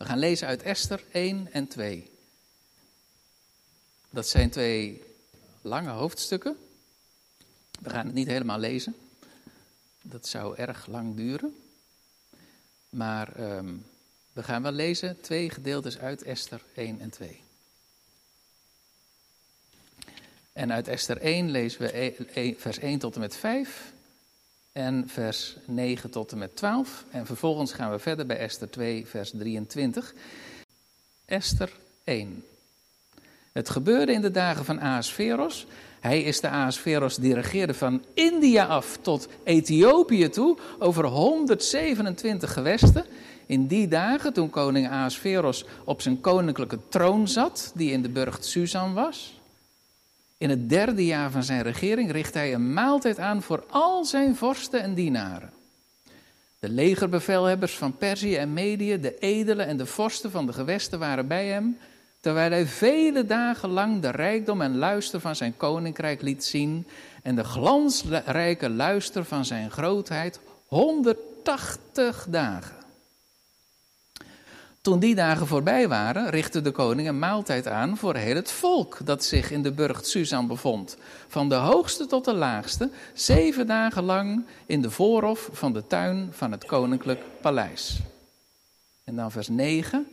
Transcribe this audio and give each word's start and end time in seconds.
We 0.00 0.06
gaan 0.06 0.18
lezen 0.18 0.46
uit 0.46 0.62
Esther 0.62 1.02
1 1.10 1.52
en 1.52 1.68
2. 1.68 2.10
Dat 4.10 4.28
zijn 4.28 4.50
twee 4.50 5.02
lange 5.62 5.90
hoofdstukken. 5.90 6.56
We 7.80 7.90
gaan 7.90 8.06
het 8.06 8.14
niet 8.14 8.26
helemaal 8.26 8.58
lezen. 8.58 8.96
Dat 10.02 10.26
zou 10.26 10.56
erg 10.56 10.86
lang 10.86 11.16
duren. 11.16 11.62
Maar 12.88 13.36
ehm, 13.36 13.74
we 14.32 14.42
gaan 14.42 14.62
wel 14.62 14.72
lezen 14.72 15.20
twee 15.20 15.50
gedeeltes 15.50 15.98
uit 15.98 16.22
Esther 16.22 16.62
1 16.74 17.00
en 17.00 17.10
2. 17.10 17.40
En 20.52 20.72
uit 20.72 20.88
Esther 20.88 21.20
1 21.20 21.50
lezen 21.50 21.80
we 21.80 21.98
e- 21.98 22.14
e- 22.32 22.54
vers 22.58 22.78
1 22.78 22.98
tot 22.98 23.14
en 23.14 23.20
met 23.20 23.36
5 23.36 23.92
en 24.72 25.08
vers 25.08 25.56
9 25.66 26.10
tot 26.10 26.32
en 26.32 26.38
met 26.38 26.56
12. 26.56 27.04
En 27.10 27.26
vervolgens 27.26 27.72
gaan 27.72 27.90
we 27.90 27.98
verder 27.98 28.26
bij 28.26 28.38
Esther 28.38 28.70
2, 28.70 29.06
vers 29.06 29.30
23. 29.30 30.14
Esther 31.24 31.72
1. 32.04 32.44
Het 33.52 33.70
gebeurde 33.70 34.12
in 34.12 34.20
de 34.20 34.30
dagen 34.30 34.64
van 34.64 34.80
Ahasveros. 34.80 35.66
Hij 36.00 36.22
is 36.22 36.40
de 36.40 36.48
Ahasveros 36.48 37.16
die 37.16 37.34
regeerde 37.34 37.74
van 37.74 38.04
India 38.14 38.64
af 38.64 38.98
tot 39.00 39.28
Ethiopië 39.44 40.28
toe, 40.28 40.58
over 40.78 41.04
127 41.04 42.52
gewesten. 42.52 43.04
In 43.46 43.66
die 43.66 43.88
dagen, 43.88 44.32
toen 44.32 44.50
koning 44.50 44.88
Ahasveros 44.88 45.64
op 45.84 46.02
zijn 46.02 46.20
koninklijke 46.20 46.78
troon 46.88 47.28
zat, 47.28 47.72
die 47.74 47.92
in 47.92 48.02
de 48.02 48.08
burcht 48.08 48.44
Susan 48.44 48.94
was, 48.94 49.39
in 50.40 50.50
het 50.50 50.68
derde 50.68 51.04
jaar 51.04 51.30
van 51.30 51.42
zijn 51.42 51.62
regering 51.62 52.10
richt 52.10 52.34
hij 52.34 52.54
een 52.54 52.72
maaltijd 52.72 53.18
aan 53.18 53.42
voor 53.42 53.64
al 53.70 54.04
zijn 54.04 54.36
vorsten 54.36 54.82
en 54.82 54.94
dienaren. 54.94 55.50
De 56.58 56.68
legerbevelhebbers 56.68 57.76
van 57.76 57.96
Perzië 57.96 58.36
en 58.36 58.52
Medië, 58.52 59.00
de 59.00 59.18
edelen 59.18 59.66
en 59.66 59.76
de 59.76 59.86
vorsten 59.86 60.30
van 60.30 60.46
de 60.46 60.52
gewesten 60.52 60.98
waren 60.98 61.26
bij 61.26 61.46
hem, 61.46 61.78
terwijl 62.20 62.50
hij 62.50 62.66
vele 62.66 63.26
dagen 63.26 63.68
lang 63.68 64.02
de 64.02 64.10
rijkdom 64.10 64.60
en 64.60 64.76
luister 64.76 65.20
van 65.20 65.36
zijn 65.36 65.56
koninkrijk 65.56 66.22
liet 66.22 66.44
zien 66.44 66.86
en 67.22 67.34
de 67.34 67.44
glansrijke 67.44 68.70
luister 68.70 69.24
van 69.24 69.44
zijn 69.44 69.70
grootheid 69.70 70.40
180 70.66 72.26
dagen. 72.28 72.79
Toen 74.80 74.98
die 74.98 75.14
dagen 75.14 75.46
voorbij 75.46 75.88
waren, 75.88 76.30
richtte 76.30 76.60
de 76.60 76.70
koning 76.70 77.08
een 77.08 77.18
maaltijd 77.18 77.66
aan 77.66 77.96
voor 77.96 78.14
heel 78.14 78.34
het 78.34 78.50
volk 78.50 78.98
dat 79.04 79.24
zich 79.24 79.50
in 79.50 79.62
de 79.62 79.72
burcht 79.72 80.06
Susan 80.06 80.46
bevond. 80.46 80.96
Van 81.28 81.48
de 81.48 81.54
hoogste 81.54 82.06
tot 82.06 82.24
de 82.24 82.34
laagste, 82.34 82.90
zeven 83.14 83.66
dagen 83.66 84.02
lang 84.02 84.46
in 84.66 84.82
de 84.82 84.90
voorhof 84.90 85.48
van 85.52 85.72
de 85.72 85.86
tuin 85.86 86.28
van 86.30 86.50
het 86.50 86.64
koninklijk 86.64 87.22
paleis. 87.40 88.00
En 89.04 89.16
dan 89.16 89.30
vers 89.30 89.48
9. 89.48 90.06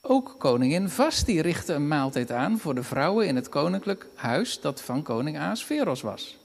Ook 0.00 0.34
koningin 0.38 0.88
Vasti 0.88 1.40
richtte 1.40 1.72
een 1.72 1.88
maaltijd 1.88 2.32
aan 2.32 2.58
voor 2.58 2.74
de 2.74 2.82
vrouwen 2.82 3.26
in 3.26 3.36
het 3.36 3.48
koninklijk 3.48 4.06
huis 4.14 4.60
dat 4.60 4.80
van 4.82 5.02
koning 5.02 5.38
Ahasveros 5.38 6.00
was. 6.00 6.36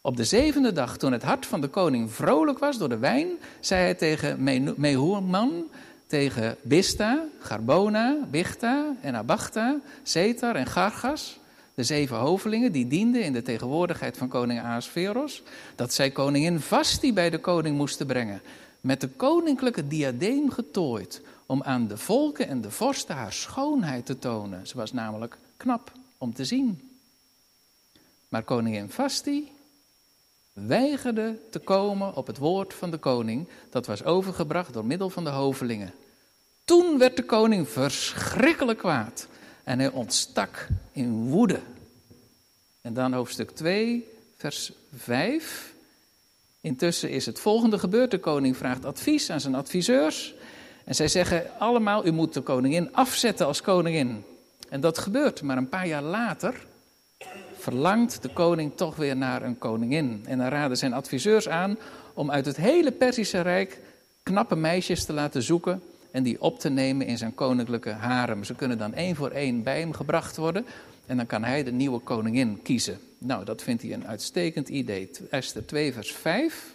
Op 0.00 0.16
de 0.16 0.24
zevende 0.24 0.72
dag, 0.72 0.96
toen 0.96 1.12
het 1.12 1.22
hart 1.22 1.46
van 1.46 1.60
de 1.60 1.68
koning 1.68 2.12
vrolijk 2.12 2.58
was 2.58 2.78
door 2.78 2.88
de 2.88 2.98
wijn, 2.98 3.28
zei 3.60 3.82
hij 3.82 3.94
tegen 3.94 4.42
Mehuman, 4.76 5.64
tegen 6.06 6.56
Bista, 6.62 7.24
Garbona, 7.40 8.18
Bichta 8.30 8.96
en 9.00 9.14
Abachta, 9.14 9.80
Zetar 10.02 10.56
en 10.56 10.66
Gargas, 10.66 11.38
de 11.74 11.82
zeven 11.82 12.16
hovelingen 12.16 12.72
die 12.72 12.86
dienden 12.86 13.24
in 13.24 13.32
de 13.32 13.42
tegenwoordigheid 13.42 14.16
van 14.16 14.28
koning 14.28 14.60
Ahasveros, 14.60 15.42
dat 15.74 15.92
zij 15.92 16.10
koningin 16.10 16.60
Vasti 16.60 17.12
bij 17.12 17.30
de 17.30 17.38
koning 17.38 17.76
moesten 17.76 18.06
brengen, 18.06 18.42
met 18.80 19.00
de 19.00 19.08
koninklijke 19.08 19.88
diadeem 19.88 20.50
getooid, 20.50 21.22
om 21.46 21.62
aan 21.62 21.88
de 21.88 21.96
volken 21.96 22.48
en 22.48 22.60
de 22.60 22.70
vorsten 22.70 23.14
haar 23.14 23.32
schoonheid 23.32 24.06
te 24.06 24.18
tonen. 24.18 24.66
Ze 24.66 24.76
was 24.76 24.92
namelijk 24.92 25.38
knap 25.56 25.92
om 26.18 26.34
te 26.34 26.44
zien. 26.44 26.90
Maar 28.28 28.42
koningin 28.42 28.90
Vasti 28.90 29.52
weigerde 30.54 31.38
te 31.50 31.58
komen 31.58 32.14
op 32.14 32.26
het 32.26 32.38
woord 32.38 32.74
van 32.74 32.90
de 32.90 32.98
koning, 32.98 33.48
dat 33.70 33.86
was 33.86 34.04
overgebracht 34.04 34.72
door 34.72 34.84
middel 34.84 35.10
van 35.10 35.24
de 35.24 35.30
hovelingen. 35.30 35.92
Toen 36.64 36.98
werd 36.98 37.16
de 37.16 37.24
koning 37.24 37.68
verschrikkelijk 37.68 38.78
kwaad 38.78 39.28
en 39.64 39.78
hij 39.78 39.90
ontstak 39.90 40.68
in 40.92 41.28
woede. 41.28 41.60
En 42.80 42.94
dan 42.94 43.12
hoofdstuk 43.12 43.50
2, 43.50 44.08
vers 44.36 44.72
5. 44.94 45.72
Intussen 46.60 47.10
is 47.10 47.26
het 47.26 47.40
volgende 47.40 47.78
gebeurd. 47.78 48.10
De 48.10 48.18
koning 48.18 48.56
vraagt 48.56 48.84
advies 48.84 49.30
aan 49.30 49.40
zijn 49.40 49.54
adviseurs. 49.54 50.34
En 50.84 50.94
zij 50.94 51.08
zeggen 51.08 51.58
allemaal, 51.58 52.06
u 52.06 52.10
moet 52.10 52.34
de 52.34 52.40
koningin 52.40 52.94
afzetten 52.94 53.46
als 53.46 53.60
koningin. 53.60 54.24
En 54.68 54.80
dat 54.80 54.98
gebeurt, 54.98 55.42
maar 55.42 55.56
een 55.56 55.68
paar 55.68 55.86
jaar 55.86 56.02
later 56.02 56.66
verlangt 57.64 58.22
de 58.22 58.28
koning 58.28 58.72
toch 58.74 58.96
weer 58.96 59.16
naar 59.16 59.42
een 59.42 59.58
koningin. 59.58 60.24
En 60.26 60.38
dan 60.38 60.48
raden 60.48 60.76
zijn 60.76 60.92
adviseurs 60.92 61.48
aan 61.48 61.78
om 62.14 62.30
uit 62.30 62.46
het 62.46 62.56
hele 62.56 62.92
Perzische 62.92 63.40
Rijk 63.40 63.80
knappe 64.22 64.56
meisjes 64.56 65.04
te 65.04 65.12
laten 65.12 65.42
zoeken 65.42 65.82
en 66.10 66.22
die 66.22 66.40
op 66.40 66.58
te 66.58 66.68
nemen 66.68 67.06
in 67.06 67.18
zijn 67.18 67.34
koninklijke 67.34 67.90
harem. 67.90 68.44
Ze 68.44 68.54
kunnen 68.54 68.78
dan 68.78 68.94
één 68.94 69.16
voor 69.16 69.30
één 69.30 69.62
bij 69.62 69.80
hem 69.80 69.92
gebracht 69.92 70.36
worden 70.36 70.66
en 71.06 71.16
dan 71.16 71.26
kan 71.26 71.44
hij 71.44 71.64
de 71.64 71.72
nieuwe 71.72 71.98
koningin 71.98 72.62
kiezen. 72.62 72.98
Nou, 73.18 73.44
dat 73.44 73.62
vindt 73.62 73.82
hij 73.82 73.92
een 73.92 74.06
uitstekend 74.06 74.68
idee. 74.68 75.10
Esther 75.30 75.66
2, 75.66 75.92
vers 75.92 76.12
5. 76.12 76.74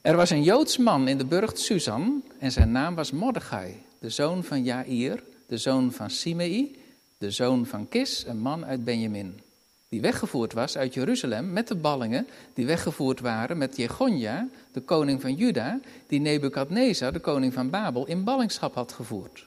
Er 0.00 0.16
was 0.16 0.30
een 0.30 0.42
Joods 0.42 0.76
man 0.78 1.08
in 1.08 1.18
de 1.18 1.24
burcht 1.24 1.58
Susan 1.58 2.22
en 2.38 2.52
zijn 2.52 2.72
naam 2.72 2.94
was 2.94 3.10
Mordechai, 3.10 3.82
de 3.98 4.10
zoon 4.10 4.44
van 4.44 4.62
Jair, 4.64 5.22
de 5.46 5.58
zoon 5.58 5.92
van 5.92 6.10
Simei, 6.10 6.81
de 7.22 7.30
zoon 7.30 7.66
van 7.66 7.88
Kis, 7.88 8.24
een 8.26 8.38
man 8.38 8.64
uit 8.64 8.84
Benjamin. 8.84 9.40
Die 9.88 10.00
weggevoerd 10.00 10.52
was 10.52 10.76
uit 10.76 10.94
Jeruzalem 10.94 11.52
met 11.52 11.68
de 11.68 11.74
ballingen 11.74 12.26
die 12.54 12.66
weggevoerd 12.66 13.20
waren 13.20 13.58
met 13.58 13.76
Jegonja, 13.76 14.48
de 14.72 14.80
koning 14.80 15.20
van 15.20 15.34
Juda, 15.34 15.80
die 16.06 16.20
Nebukadnezar, 16.20 17.12
de 17.12 17.18
koning 17.18 17.52
van 17.52 17.70
Babel, 17.70 18.06
in 18.06 18.24
ballingschap 18.24 18.74
had 18.74 18.92
gevoerd. 18.92 19.46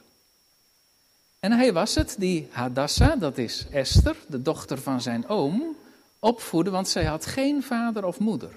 En 1.40 1.52
hij 1.52 1.74
was 1.74 1.96
het 1.96 2.16
die 2.20 2.48
Hadassa, 2.50 3.16
dat 3.16 3.38
is 3.38 3.66
Esther, 3.72 4.16
de 4.28 4.42
dochter 4.42 4.78
van 4.78 5.02
zijn 5.02 5.28
oom, 5.28 5.76
opvoedde, 6.20 6.72
want 6.72 6.88
zij 6.88 7.06
had 7.06 7.26
geen 7.26 7.64
vader 7.64 8.06
of 8.06 8.20
moeder. 8.20 8.52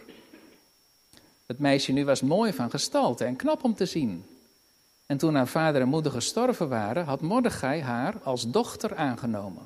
Het 1.46 1.58
meisje 1.58 1.92
nu 1.92 2.04
was 2.04 2.20
mooi 2.20 2.52
van 2.52 2.70
gestalte 2.70 3.24
en 3.24 3.36
knap 3.36 3.64
om 3.64 3.74
te 3.74 3.86
zien. 3.86 4.24
En 5.08 5.16
toen 5.16 5.34
haar 5.34 5.46
vader 5.46 5.80
en 5.80 5.88
moeder 5.88 6.12
gestorven 6.12 6.68
waren, 6.68 7.04
had 7.04 7.20
Mordechai 7.20 7.82
haar 7.82 8.14
als 8.22 8.50
dochter 8.50 8.96
aangenomen. 8.96 9.62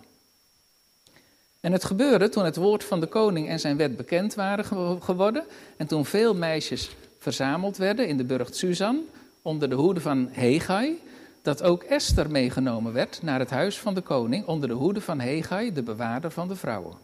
En 1.61 1.73
het 1.73 1.85
gebeurde 1.85 2.29
toen 2.29 2.45
het 2.45 2.57
woord 2.57 2.85
van 2.85 3.01
de 3.01 3.07
koning 3.07 3.49
en 3.49 3.61
zijn 3.61 3.77
wet 3.77 3.97
bekend 3.97 4.35
waren 4.35 4.65
geworden. 5.03 5.45
En 5.77 5.87
toen 5.87 6.05
veel 6.05 6.35
meisjes 6.35 6.91
verzameld 7.19 7.77
werden 7.77 8.09
in 8.09 8.17
de 8.17 8.25
burcht 8.25 8.57
Susan 8.57 9.01
onder 9.43 9.69
de 9.69 9.75
hoede 9.75 10.01
van 10.01 10.29
Hegai. 10.31 11.03
Dat 11.43 11.63
ook 11.63 11.83
Esther 11.83 12.31
meegenomen 12.31 12.93
werd 12.93 13.23
naar 13.23 13.39
het 13.39 13.51
huis 13.51 13.79
van 13.79 13.95
de 13.95 14.01
koning 14.01 14.47
onder 14.47 14.69
de 14.69 14.75
hoede 14.75 15.01
van 15.01 15.21
Hegai, 15.21 15.73
de 15.73 15.83
bewaarder 15.83 16.31
van 16.31 16.49
de 16.49 16.57
vrouwen. 16.57 16.97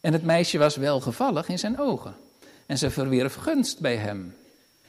En 0.00 0.12
het 0.12 0.24
meisje 0.24 0.58
was 0.58 0.76
welgevallig 0.76 1.48
in 1.48 1.58
zijn 1.58 1.78
ogen. 1.78 2.14
En 2.66 2.78
ze 2.78 2.90
verwierf 2.90 3.34
gunst 3.34 3.80
bij 3.80 3.96
hem. 3.96 4.34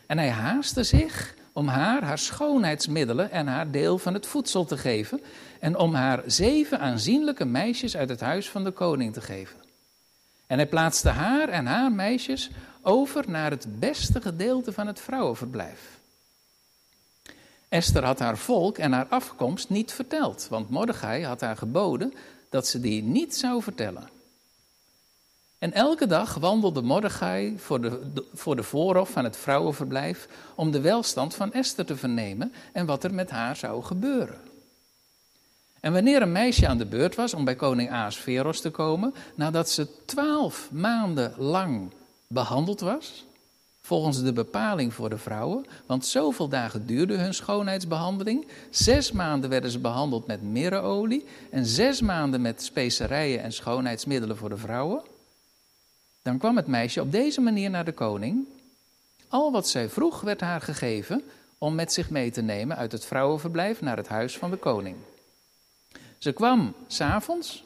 En 0.05 0.17
hij 0.17 0.29
haastte 0.29 0.83
zich 0.83 1.37
om 1.59 1.67
haar 1.67 2.03
haar 2.03 2.17
schoonheidsmiddelen 2.17 3.31
en 3.31 3.47
haar 3.47 3.71
deel 3.71 3.97
van 3.97 4.13
het 4.13 4.27
voedsel 4.27 4.65
te 4.65 4.77
geven 4.77 5.21
en 5.59 5.77
om 5.77 5.93
haar 5.93 6.23
zeven 6.25 6.79
aanzienlijke 6.79 7.45
meisjes 7.45 7.97
uit 7.97 8.09
het 8.09 8.19
huis 8.19 8.49
van 8.49 8.63
de 8.63 8.71
koning 8.71 9.13
te 9.13 9.21
geven. 9.21 9.59
En 10.47 10.57
hij 10.57 10.67
plaatste 10.67 11.09
haar 11.09 11.49
en 11.49 11.65
haar 11.65 11.91
meisjes 11.91 12.49
over 12.81 13.29
naar 13.29 13.51
het 13.51 13.79
beste 13.79 14.21
gedeelte 14.21 14.71
van 14.73 14.87
het 14.87 14.99
vrouwenverblijf. 14.99 15.99
Esther 17.69 18.05
had 18.05 18.19
haar 18.19 18.37
volk 18.37 18.77
en 18.77 18.91
haar 18.91 19.07
afkomst 19.07 19.69
niet 19.69 19.91
verteld, 19.91 20.47
want 20.49 20.69
Mordechai 20.69 21.25
had 21.25 21.41
haar 21.41 21.57
geboden 21.57 22.13
dat 22.49 22.67
ze 22.67 22.79
die 22.79 23.03
niet 23.03 23.35
zou 23.35 23.63
vertellen. 23.63 24.18
En 25.59 25.73
elke 25.73 26.07
dag 26.07 26.33
wandelde 26.33 26.81
Mordechai 26.81 27.57
voor 27.57 27.81
de, 27.81 28.23
voor 28.33 28.55
de 28.55 28.63
voorhof 28.63 29.09
van 29.09 29.23
het 29.23 29.37
vrouwenverblijf 29.37 30.27
om 30.55 30.71
de 30.71 30.81
welstand 30.81 31.35
van 31.35 31.53
Esther 31.53 31.85
te 31.85 31.95
vernemen 31.95 32.53
en 32.73 32.85
wat 32.85 33.03
er 33.03 33.13
met 33.13 33.29
haar 33.29 33.55
zou 33.55 33.83
gebeuren. 33.83 34.37
En 35.79 35.93
wanneer 35.93 36.21
een 36.21 36.31
meisje 36.31 36.67
aan 36.67 36.77
de 36.77 36.85
beurt 36.85 37.15
was 37.15 37.33
om 37.33 37.45
bij 37.45 37.55
koning 37.55 37.91
Ahasveros 37.91 38.61
te 38.61 38.69
komen, 38.69 39.13
nadat 39.35 39.69
ze 39.69 40.05
twaalf 40.05 40.69
maanden 40.71 41.33
lang 41.37 41.91
behandeld 42.27 42.79
was, 42.79 43.25
volgens 43.81 44.23
de 44.23 44.33
bepaling 44.33 44.93
voor 44.93 45.09
de 45.09 45.17
vrouwen, 45.17 45.65
want 45.85 46.05
zoveel 46.05 46.47
dagen 46.47 46.85
duurde 46.85 47.17
hun 47.17 47.33
schoonheidsbehandeling, 47.33 48.47
zes 48.69 49.11
maanden 49.11 49.49
werden 49.49 49.71
ze 49.71 49.79
behandeld 49.79 50.27
met 50.27 50.41
mirreolie 50.41 51.25
en 51.51 51.65
zes 51.65 52.01
maanden 52.01 52.41
met 52.41 52.63
specerijen 52.63 53.41
en 53.41 53.53
schoonheidsmiddelen 53.53 54.37
voor 54.37 54.49
de 54.49 54.57
vrouwen, 54.57 55.01
dan 56.29 56.37
kwam 56.37 56.55
het 56.55 56.67
meisje 56.67 57.01
op 57.01 57.11
deze 57.11 57.41
manier 57.41 57.69
naar 57.69 57.85
de 57.85 57.91
koning. 57.91 58.47
Al 59.27 59.51
wat 59.51 59.67
zij 59.67 59.89
vroeg 59.89 60.21
werd 60.21 60.41
haar 60.41 60.61
gegeven, 60.61 61.23
om 61.57 61.75
met 61.75 61.93
zich 61.93 62.09
mee 62.09 62.31
te 62.31 62.41
nemen 62.41 62.77
uit 62.77 62.91
het 62.91 63.05
vrouwenverblijf 63.05 63.81
naar 63.81 63.97
het 63.97 64.07
huis 64.07 64.37
van 64.37 64.51
de 64.51 64.57
koning. 64.57 64.95
Ze 66.17 66.31
kwam 66.33 66.73
s'avonds 66.87 67.63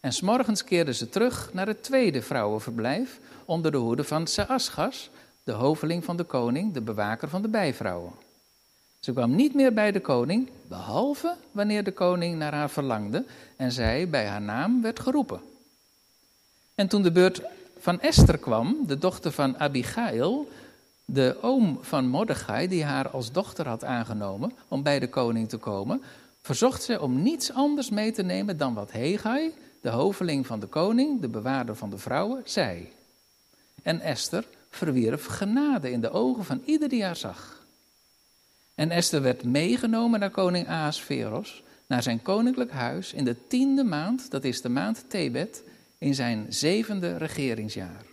en 0.00 0.12
s'morgens 0.12 0.64
keerde 0.64 0.92
ze 0.92 1.08
terug 1.08 1.52
naar 1.52 1.66
het 1.66 1.82
tweede 1.82 2.22
vrouwenverblijf 2.22 3.18
onder 3.44 3.70
de 3.70 3.76
hoede 3.76 4.04
van 4.04 4.26
Saasgas, 4.26 5.10
de 5.44 5.52
hoveling 5.52 6.04
van 6.04 6.16
de 6.16 6.24
koning, 6.24 6.72
de 6.72 6.80
bewaker 6.80 7.28
van 7.28 7.42
de 7.42 7.48
bijvrouwen. 7.48 8.12
Ze 8.98 9.12
kwam 9.12 9.34
niet 9.34 9.54
meer 9.54 9.72
bij 9.72 9.92
de 9.92 10.00
koning, 10.00 10.50
behalve 10.68 11.34
wanneer 11.52 11.84
de 11.84 11.92
koning 11.92 12.38
naar 12.38 12.54
haar 12.54 12.70
verlangde 12.70 13.24
en 13.56 13.72
zij 13.72 14.08
bij 14.08 14.26
haar 14.26 14.42
naam 14.42 14.82
werd 14.82 15.00
geroepen. 15.00 15.40
En 16.74 16.88
toen 16.88 17.02
de 17.02 17.12
beurt 17.12 17.42
van 17.86 18.00
Esther 18.00 18.38
kwam, 18.38 18.76
de 18.86 18.98
dochter 18.98 19.32
van 19.32 19.58
Abigail, 19.58 20.48
de 21.04 21.36
oom 21.40 21.78
van 21.80 22.08
Mordechai, 22.08 22.68
die 22.68 22.84
haar 22.84 23.08
als 23.08 23.32
dochter 23.32 23.68
had 23.68 23.84
aangenomen 23.84 24.52
om 24.68 24.82
bij 24.82 24.98
de 24.98 25.08
koning 25.08 25.48
te 25.48 25.56
komen, 25.56 26.02
verzocht 26.42 26.82
ze 26.82 27.00
om 27.00 27.22
niets 27.22 27.52
anders 27.52 27.90
mee 27.90 28.12
te 28.12 28.22
nemen 28.22 28.56
dan 28.56 28.74
wat 28.74 28.92
Hegai, 28.92 29.54
de 29.80 29.90
hoveling 29.90 30.46
van 30.46 30.60
de 30.60 30.66
koning, 30.66 31.20
de 31.20 31.28
bewaarder 31.28 31.76
van 31.76 31.90
de 31.90 31.98
vrouwen, 31.98 32.42
zei. 32.44 32.92
En 33.82 34.00
Esther 34.00 34.44
verwierf 34.70 35.26
genade 35.26 35.90
in 35.90 36.00
de 36.00 36.10
ogen 36.10 36.44
van 36.44 36.62
ieder 36.64 36.88
die 36.88 37.04
haar 37.04 37.16
zag. 37.16 37.66
En 38.74 38.90
Esther 38.90 39.22
werd 39.22 39.44
meegenomen 39.44 40.20
naar 40.20 40.30
koning 40.30 40.68
Ahasveros, 40.68 41.62
naar 41.86 42.02
zijn 42.02 42.22
koninklijk 42.22 42.70
huis, 42.70 43.12
in 43.12 43.24
de 43.24 43.46
tiende 43.46 43.84
maand, 43.84 44.30
dat 44.30 44.44
is 44.44 44.60
de 44.60 44.68
maand 44.68 45.04
Tebet, 45.08 45.62
in 45.98 46.14
zijn 46.14 46.46
zevende 46.48 47.16
regeringsjaar. 47.16 48.04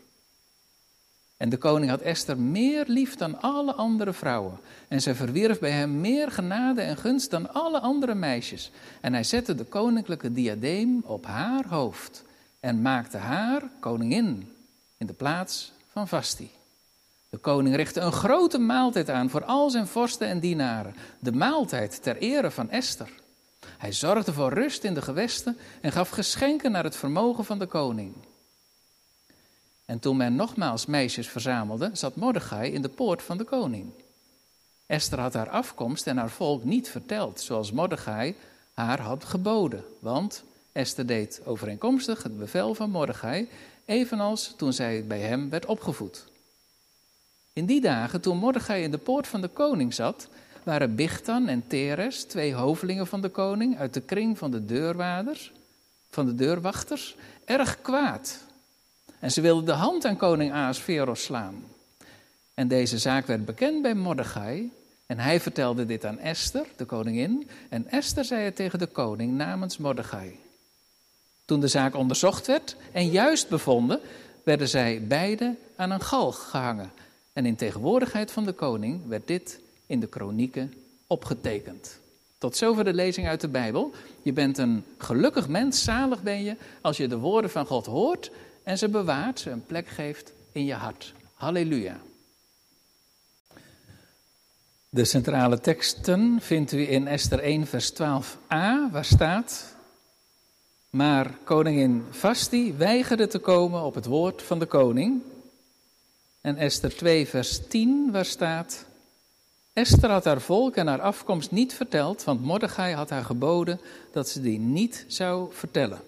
En 1.38 1.50
de 1.50 1.58
koning 1.58 1.90
had 1.90 2.02
Esther 2.02 2.40
meer 2.40 2.84
lief 2.88 3.16
dan 3.16 3.42
alle 3.42 3.74
andere 3.74 4.14
vrouwen. 4.14 4.60
En 4.88 5.02
zij 5.02 5.16
verwierf 5.16 5.60
bij 5.60 5.72
hem 5.72 6.02
meer 6.02 6.32
genade 6.32 6.82
en 6.82 6.98
gunst 6.98 7.30
dan 7.30 7.54
alle 7.54 7.80
andere 7.80 8.14
meisjes. 8.14 8.72
En 9.02 9.14
hij 9.14 9.24
zette 9.24 9.56
de 9.56 9.64
koninklijke 9.64 10.34
diadeem 10.34 11.02
op 11.06 11.26
haar 11.26 11.68
hoofd. 11.68 12.24
En 12.60 12.82
maakte 12.82 13.18
haar 13.18 13.64
koningin 13.80 14.54
in 14.98 15.08
de 15.08 15.14
plaats 15.14 15.72
van 15.92 16.08
Vasti. 16.08 16.50
De 17.30 17.38
koning 17.38 17.76
richtte 17.76 18.00
een 18.00 18.12
grote 18.12 18.60
maaltijd 18.60 19.10
aan 19.10 19.30
voor 19.30 19.44
al 19.44 19.70
zijn 19.70 19.88
vorsten 19.88 20.28
en 20.28 20.40
dienaren. 20.40 20.96
De 21.20 21.32
maaltijd 21.32 22.04
ter 22.04 22.18
ere 22.18 22.52
van 22.52 22.70
Esther. 22.70 23.10
Hij 23.84 23.92
zorgde 23.92 24.34
voor 24.34 24.54
rust 24.54 24.84
in 24.84 24.94
de 24.94 25.02
gewesten 25.02 25.58
en 25.82 25.92
gaf 25.92 26.10
geschenken 26.10 26.72
naar 26.72 26.84
het 26.84 26.96
vermogen 26.96 27.46
van 27.46 27.60
de 27.60 27.66
koning. 27.66 28.14
En 29.86 30.00
toen 30.00 30.18
men 30.18 30.36
nogmaals 30.36 30.86
meisjes 30.86 31.28
verzamelde, 31.28 31.90
zat 31.94 32.16
Mordechai 32.16 32.72
in 32.72 32.82
de 32.82 32.90
poort 32.90 33.22
van 33.22 33.38
de 33.38 33.44
koning. 33.44 33.92
Esther 34.86 35.20
had 35.20 35.34
haar 35.34 35.50
afkomst 35.50 36.08
en 36.08 36.18
haar 36.18 36.30
volk 36.30 36.64
niet 36.64 36.90
verteld, 36.90 37.42
zoals 37.42 37.72
Mordechai 37.72 38.36
haar 38.74 39.02
had 39.02 39.24
geboden. 39.24 39.84
Want 40.00 40.44
Esther 40.72 41.06
deed 41.06 41.42
overeenkomstig 41.46 42.24
het 42.24 42.38
bevel 42.38 42.76
van 42.76 42.90
Mordechai, 42.90 43.50
evenals 43.86 44.54
toen 44.58 44.74
zij 44.74 45.08
bij 45.08 45.20
hem 45.20 45.50
werd 45.50 45.66
opgevoed. 45.66 46.26
In 47.54 47.66
die 47.66 47.82
dagen, 47.82 48.22
toen 48.22 48.38
Mordechai 48.38 48.84
in 48.84 48.92
de 48.92 48.98
poort 48.98 49.28
van 49.28 49.42
de 49.42 49.48
koning 49.48 49.94
zat, 49.94 50.28
waren 50.64 50.96
Bichtan 50.96 51.48
en 51.48 51.68
Teres, 51.68 52.24
twee 52.24 52.54
hovelingen 52.54 53.08
van 53.08 53.22
de 53.22 53.30
koning, 53.30 53.78
uit 53.78 53.94
de 53.94 54.02
kring 54.02 54.38
van 54.38 54.52
de 54.52 54.66
deurwaarders, 54.66 55.52
van 56.10 56.26
de 56.26 56.36
deurwachters, 56.36 57.16
erg 57.46 57.82
kwaad. 57.82 58.40
En 59.20 59.32
ze 59.32 59.42
wilden 59.42 59.66
de 59.66 59.72
hand 59.72 60.06
aan 60.06 60.18
koning 60.18 60.52
Ahasveros 60.52 61.24
slaan. 61.24 61.64
En 62.54 62.68
deze 62.68 62.98
zaak 62.98 63.28
werd 63.28 63.46
bekend 63.46 63.82
bij 63.82 63.94
Mordechai. 63.94 64.72
En 65.06 65.20
hij 65.20 65.40
vertelde 65.40 65.86
dit 65.86 66.06
aan 66.06 66.20
Esther, 66.20 66.66
de 66.76 66.86
koningin. 66.86 67.50
En 67.70 67.90
Esther 67.90 68.26
zei 68.26 68.44
het 68.44 68.56
tegen 68.56 68.80
de 68.80 68.88
koning 68.88 69.34
namens 69.34 69.78
Mordechai. 69.78 70.40
Toen 71.46 71.60
de 71.60 71.68
zaak 71.68 71.96
onderzocht 71.96 72.48
werd 72.48 72.76
en 72.92 73.10
juist 73.10 73.50
bevonden, 73.50 74.00
werden 74.44 74.68
zij 74.68 75.02
beide 75.08 75.56
aan 75.76 75.92
een 75.92 76.02
galg 76.02 76.50
gehangen. 76.50 76.92
En 77.34 77.46
in 77.46 77.56
tegenwoordigheid 77.56 78.32
van 78.32 78.46
de 78.46 78.52
koning 78.52 79.08
werd 79.08 79.28
dit 79.28 79.60
in 79.94 80.00
de 80.00 80.08
kronieken 80.08 80.74
opgetekend. 81.08 82.00
Tot 82.38 82.58
zover 82.58 82.84
de 82.84 82.94
lezing 82.94 83.28
uit 83.28 83.42
de 83.42 83.48
Bijbel. 83.48 83.94
Je 84.22 84.34
bent 84.34 84.58
een 84.58 84.84
gelukkig 84.98 85.48
mens, 85.48 85.84
zalig 85.84 86.22
ben 86.22 86.44
je, 86.44 86.56
als 86.82 86.98
je 86.98 87.08
de 87.08 87.18
woorden 87.18 87.52
van 87.52 87.66
God 87.66 87.86
hoort 87.86 88.32
en 88.64 88.78
ze 88.78 88.90
bewaart, 88.90 89.40
ze 89.40 89.50
een 89.50 89.66
plek 89.66 89.88
geeft 89.88 90.34
in 90.52 90.66
je 90.66 90.74
hart. 90.74 91.14
Halleluja. 91.34 92.00
De 94.90 95.06
centrale 95.06 95.60
teksten 95.60 96.38
vindt 96.42 96.72
u 96.72 96.90
in 96.92 97.08
Esther 97.08 97.40
1, 97.40 97.68
vers 97.68 97.94
12a, 97.94 98.92
waar 98.92 99.06
staat. 99.06 99.76
Maar 100.90 101.38
koningin 101.44 102.04
Vasti 102.10 102.74
weigerde 102.74 103.28
te 103.28 103.40
komen 103.40 103.84
op 103.84 103.96
het 103.96 104.06
woord 104.06 104.42
van 104.42 104.60
de 104.60 104.66
koning. 104.66 105.22
En 106.42 106.58
Esther 106.58 106.96
2, 106.96 107.28
vers 107.28 107.68
10, 107.68 108.12
waar 108.12 108.26
staat. 108.26 108.86
Esther 109.74 110.10
had 110.10 110.24
haar 110.24 110.42
volk 110.42 110.76
en 110.76 110.88
haar 110.88 111.02
afkomst 111.02 111.52
niet 111.52 111.74
verteld, 111.74 112.24
want 112.24 112.42
Mordechai 112.42 112.94
had 112.94 113.10
haar 113.10 113.24
geboden 113.24 113.80
dat 114.12 114.30
ze 114.30 114.42
die 114.42 114.60
niet 114.60 115.06
zou 115.08 115.54
vertellen. 115.54 116.02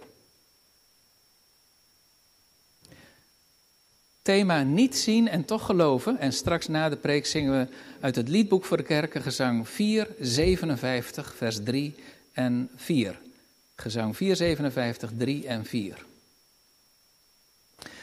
Thema 4.22 4.64
niet 4.64 4.98
zien 4.98 5.28
en 5.28 5.46
toch 5.46 5.66
geloven. 5.66 6.20
En 6.20 6.34
straks 6.34 6.68
na 6.68 6.90
de 6.90 6.98
preek 6.98 7.26
zingen 7.26 7.60
we 7.60 7.68
uit 8.00 8.16
het 8.16 8.28
liedboek 8.28 8.66
voor 8.66 8.78
de 8.78 8.84
kerken 8.84 9.22
gezang 9.22 9.70
457, 9.70 11.36
vers 11.36 11.64
3 11.64 11.96
en 12.34 12.70
4. 12.76 13.20
Gezang 13.76 14.16
457, 14.18 15.12
3 15.18 15.48
en 15.48 15.66
4. 15.66 16.06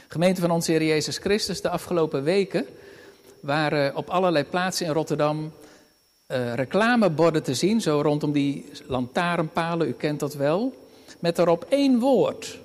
Gemeente 0.08 0.40
van 0.40 0.50
onze 0.50 0.70
Heer 0.70 0.84
Jezus 0.84 1.18
Christus, 1.18 1.60
de 1.60 1.68
afgelopen 1.68 2.22
weken 2.22 2.66
waren 3.42 3.96
op 3.96 4.10
allerlei 4.10 4.44
plaatsen 4.44 4.86
in 4.86 4.92
Rotterdam 4.92 5.52
uh, 6.28 6.54
reclameborden 6.54 7.42
te 7.42 7.54
zien, 7.54 7.80
zo 7.80 8.00
rondom 8.00 8.32
die 8.32 8.70
lantaarnpalen, 8.86 9.88
u 9.88 9.92
kent 9.92 10.20
dat 10.20 10.34
wel, 10.34 10.74
met 11.18 11.36
daarop 11.36 11.66
één 11.68 11.98
woord. 11.98 12.58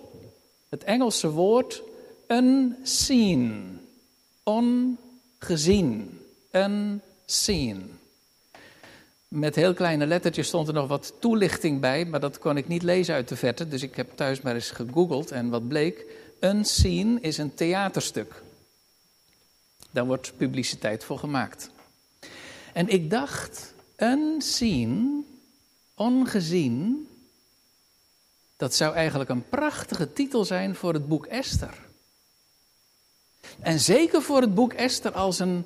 Het 0.70 0.84
Engelse 0.84 1.30
woord 1.30 1.84
unseen, 2.28 3.80
ongezien, 4.44 6.20
unseen. 6.52 8.00
Met 9.28 9.56
heel 9.56 9.74
kleine 9.74 10.06
lettertjes 10.06 10.48
stond 10.48 10.68
er 10.68 10.74
nog 10.74 10.88
wat 10.88 11.14
toelichting 11.20 11.82
bij, 11.82 12.06
maar 12.06 12.20
dat 12.20 12.40
kon 12.40 12.58
ik 12.58 12.68
niet 12.68 12.84
lezen 12.84 13.16
uit 13.16 13.28
de 13.28 13.36
verte, 13.36 13.68
dus 13.68 13.84
ik 13.84 13.96
heb 13.96 14.10
thuis 14.16 14.42
maar 14.42 14.54
eens 14.54 14.72
gegoogeld 14.72 15.32
en 15.32 15.50
wat 15.50 15.68
bleek, 15.68 16.06
unseen 16.40 17.22
is 17.22 17.38
een 17.38 17.54
theaterstuk. 17.54 18.46
Daar 19.98 20.06
wordt 20.06 20.38
publiciteit 20.38 21.04
voor 21.04 21.20
gemaakt. 21.20 21.70
En 22.74 22.88
ik 22.88 23.10
dacht, 23.10 23.74
unseen, 23.98 25.26
ongezien, 25.96 27.08
dat 28.58 28.76
zou 28.76 28.96
eigenlijk 28.96 29.30
een 29.30 29.50
prachtige 29.50 30.14
titel 30.14 30.46
zijn 30.46 30.76
voor 30.76 30.94
het 30.94 31.08
boek 31.08 31.26
Esther. 31.26 31.74
En 33.60 33.80
zeker 33.80 34.22
voor 34.22 34.42
het 34.42 34.56
boek 34.56 34.74
Esther 34.74 35.12
als 35.12 35.40
een, 35.40 35.66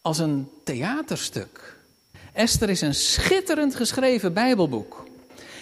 als 0.00 0.18
een 0.18 0.48
theaterstuk. 0.64 1.76
Esther 2.32 2.70
is 2.70 2.80
een 2.80 2.94
schitterend 2.94 3.74
geschreven 3.74 4.32
Bijbelboek. 4.32 5.06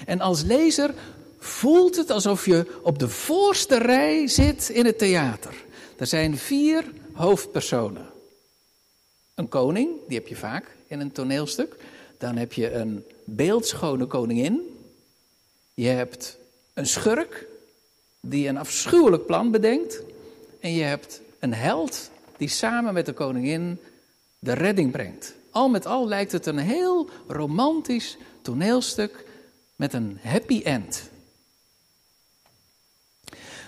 En 0.06 0.21
als 0.21 0.42
lezer 0.42 0.95
voelt 1.38 1.97
het 1.97 2.11
alsof 2.11 2.47
je 2.47 2.80
op 2.83 2.99
de 2.99 3.09
voorste 3.09 3.78
rij 3.78 4.28
zit 4.28 4.68
in 4.68 4.85
het 4.85 4.99
theater. 4.99 5.54
Er 5.97 6.06
zijn 6.06 6.37
vier 6.37 6.85
hoofdpersonen. 7.16 8.06
Een 9.35 9.49
koning, 9.49 9.90
die 10.08 10.18
heb 10.18 10.28
je 10.28 10.37
vaak 10.37 10.76
in 10.87 11.00
een 11.00 11.12
toneelstuk. 11.12 11.76
Dan 12.18 12.37
heb 12.37 12.52
je 12.52 12.73
een 12.73 13.04
beeldschone 13.25 14.06
koningin. 14.06 14.61
Je 15.75 15.88
hebt 15.88 16.38
een 16.75 16.87
schurk 16.87 17.46
die 18.20 18.49
een 18.49 18.56
afschuwelijk 18.56 19.26
plan 19.26 19.50
bedenkt. 19.50 20.02
En 20.61 20.73
je 20.73 20.82
hebt 20.82 21.20
een 21.38 21.54
held 21.54 22.11
die 22.37 22.49
samen 22.49 22.94
met 22.94 23.06
de 23.06 23.12
koningin 23.12 23.78
de 24.38 24.52
redding 24.52 24.92
brengt. 24.92 25.35
Al 25.50 25.68
met 25.68 25.87
al 25.87 26.08
lijkt 26.08 26.32
het 26.32 26.46
een 26.46 26.58
heel 26.58 27.08
romantisch 27.26 28.16
toneelstuk 28.42 29.25
met 29.76 29.92
een 29.92 30.18
happy 30.23 30.61
end. 30.64 31.11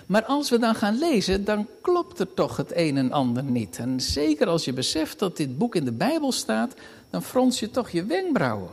Maar 0.09 0.25
als 0.25 0.49
we 0.49 0.59
dan 0.59 0.75
gaan 0.75 0.97
lezen, 0.97 1.45
dan 1.45 1.67
klopt 1.81 2.19
er 2.19 2.33
toch 2.33 2.57
het 2.57 2.71
een 2.75 2.97
en 2.97 3.11
ander 3.11 3.43
niet. 3.43 3.77
En 3.77 4.01
zeker 4.01 4.47
als 4.47 4.65
je 4.65 4.73
beseft 4.73 5.19
dat 5.19 5.37
dit 5.37 5.57
boek 5.57 5.75
in 5.75 5.85
de 5.85 5.91
Bijbel 5.91 6.31
staat, 6.31 6.73
dan 7.09 7.23
frons 7.23 7.59
je 7.59 7.71
toch 7.71 7.89
je 7.89 8.03
wenkbrauwen. 8.03 8.69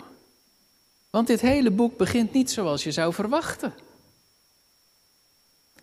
Want 1.10 1.26
dit 1.26 1.40
hele 1.40 1.70
boek 1.70 1.96
begint 1.96 2.32
niet 2.32 2.50
zoals 2.50 2.84
je 2.84 2.92
zou 2.92 3.14
verwachten. 3.14 3.74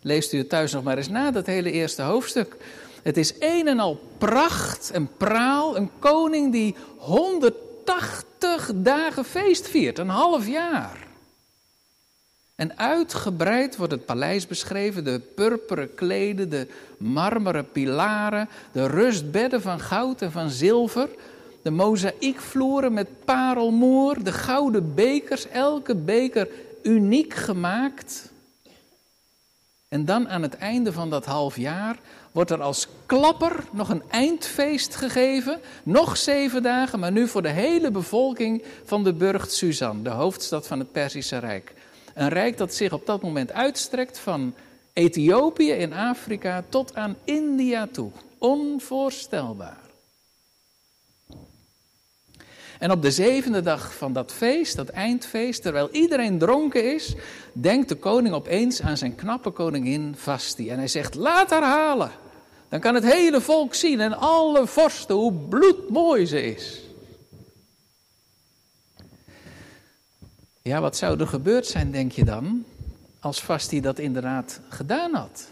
Leest 0.02 0.34
u 0.34 0.38
het 0.38 0.50
thuis 0.50 0.72
nog 0.72 0.84
maar 0.84 0.98
eens 0.98 1.10
na, 1.10 1.32
dat 1.32 1.46
hele 1.46 1.72
eerste 1.72 2.02
hoofdstuk. 2.02 2.56
Het 3.04 3.18
is 3.18 3.34
een 3.40 3.68
en 3.68 3.80
al 3.80 4.00
pracht 4.18 4.92
en 4.92 5.10
praal. 5.18 5.78
Een 5.78 5.90
koning 6.00 6.52
die 6.52 6.76
100 6.98 7.56
80 7.84 8.72
dagen 8.76 9.26
feest 9.26 9.68
viert, 9.68 10.00
een 10.00 10.10
half 10.10 10.48
jaar. 10.48 11.03
En 12.56 12.78
uitgebreid 12.78 13.76
wordt 13.76 13.92
het 13.92 14.06
paleis 14.06 14.48
beschreven, 14.48 15.04
de 15.04 15.20
purperen 15.36 15.96
kleden, 15.96 16.50
de 16.50 16.68
marmeren 16.98 17.72
pilaren, 17.72 18.50
de 18.72 18.88
rustbedden 18.88 19.62
van 19.62 19.80
goud 19.80 20.22
en 20.22 20.32
van 20.32 20.50
zilver, 20.50 21.10
de 21.62 21.72
mozaïekvloeren 21.72 22.94
met 22.94 23.26
parelmoer, 23.26 24.24
de 24.24 24.32
gouden 24.32 24.94
bekers, 24.94 25.48
elke 25.48 25.96
beker 25.96 26.48
uniek 26.84 27.34
gemaakt. 27.34 28.32
En 29.88 30.06
dan 30.06 30.30
aan 30.30 30.42
het 30.42 30.58
einde 30.58 30.94
van 30.94 31.10
dat 31.10 31.26
half 31.26 31.58
jaar 31.58 32.00
wordt 32.32 32.52
er 32.52 32.62
als 32.62 32.88
klapper 33.06 33.64
nog 33.72 33.90
een 33.90 34.04
eindfeest 34.10 34.96
gegeven. 34.96 35.60
Nog 35.84 36.18
zeven 36.18 36.64
dagen, 36.64 37.00
maar 37.00 37.12
nu 37.12 37.28
voor 37.28 37.42
de 37.42 37.50
hele 37.50 37.92
bevolking 37.92 38.64
van 38.84 39.04
de 39.04 39.14
burcht 39.14 39.54
Suzan, 39.54 40.04
de 40.04 40.10
hoofdstad 40.10 40.68
van 40.68 40.80
het 40.80 40.92
Perzische 40.92 41.38
Rijk. 41.38 41.74
Een 42.14 42.30
rijk 42.30 42.58
dat 42.58 42.74
zich 42.74 42.94
op 42.94 43.06
dat 43.06 43.22
moment 43.22 43.52
uitstrekt 43.52 44.20
van 44.20 44.54
Ethiopië 44.94 45.72
in 45.72 45.94
Afrika 45.94 46.64
tot 46.70 46.96
aan 46.96 47.16
India 47.24 47.88
toe. 47.92 48.12
Onvoorstelbaar. 48.38 49.82
En 52.80 52.92
op 52.92 53.02
de 53.02 53.12
zevende 53.12 53.62
dag 53.62 53.96
van 53.96 54.14
dat 54.14 54.34
feest, 54.34 54.76
dat 54.76 54.90
eindfeest, 54.90 55.62
terwijl 55.62 55.90
iedereen 55.92 56.38
dronken 56.38 56.94
is, 56.94 57.16
denkt 57.54 57.90
de 57.90 57.96
koning 57.96 58.36
opeens 58.36 58.82
aan 58.82 58.98
zijn 58.98 59.16
knappe 59.16 59.50
koningin 59.50 60.14
Vasti. 60.18 60.70
En 60.70 60.78
hij 60.78 60.88
zegt: 60.88 61.16
Laat 61.16 61.50
haar 61.50 61.64
halen. 61.64 62.12
Dan 62.70 62.80
kan 62.80 62.96
het 62.96 63.04
hele 63.04 63.42
volk 63.42 63.74
zien 63.74 64.00
en 64.00 64.18
alle 64.18 64.68
vorsten 64.68 65.16
hoe 65.16 65.34
bloedmooi 65.34 66.26
ze 66.26 66.44
is. 66.44 66.83
Ja, 70.66 70.82
wat 70.82 70.98
zou 70.98 71.20
er 71.20 71.28
gebeurd 71.28 71.68
zijn, 71.68 71.92
denk 71.92 72.12
je 72.12 72.24
dan, 72.26 72.66
als 73.20 73.42
Vasti 73.42 73.82
dat 73.82 74.00
inderdaad 74.00 74.60
gedaan 74.70 75.14
had? 75.14 75.48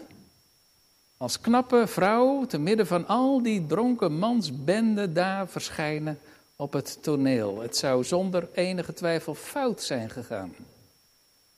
Als 1.16 1.40
knappe 1.40 1.86
vrouw, 1.86 2.46
te 2.46 2.58
midden 2.58 2.86
van 2.86 3.06
al 3.06 3.42
die 3.42 3.66
dronken 3.66 4.18
mansbenden 4.18 5.14
daar 5.14 5.48
verschijnen 5.48 6.18
op 6.56 6.72
het 6.72 6.98
toneel. 7.02 7.60
Het 7.60 7.76
zou 7.76 8.04
zonder 8.04 8.48
enige 8.52 8.92
twijfel 8.92 9.34
fout 9.34 9.82
zijn 9.82 10.10
gegaan. 10.10 10.54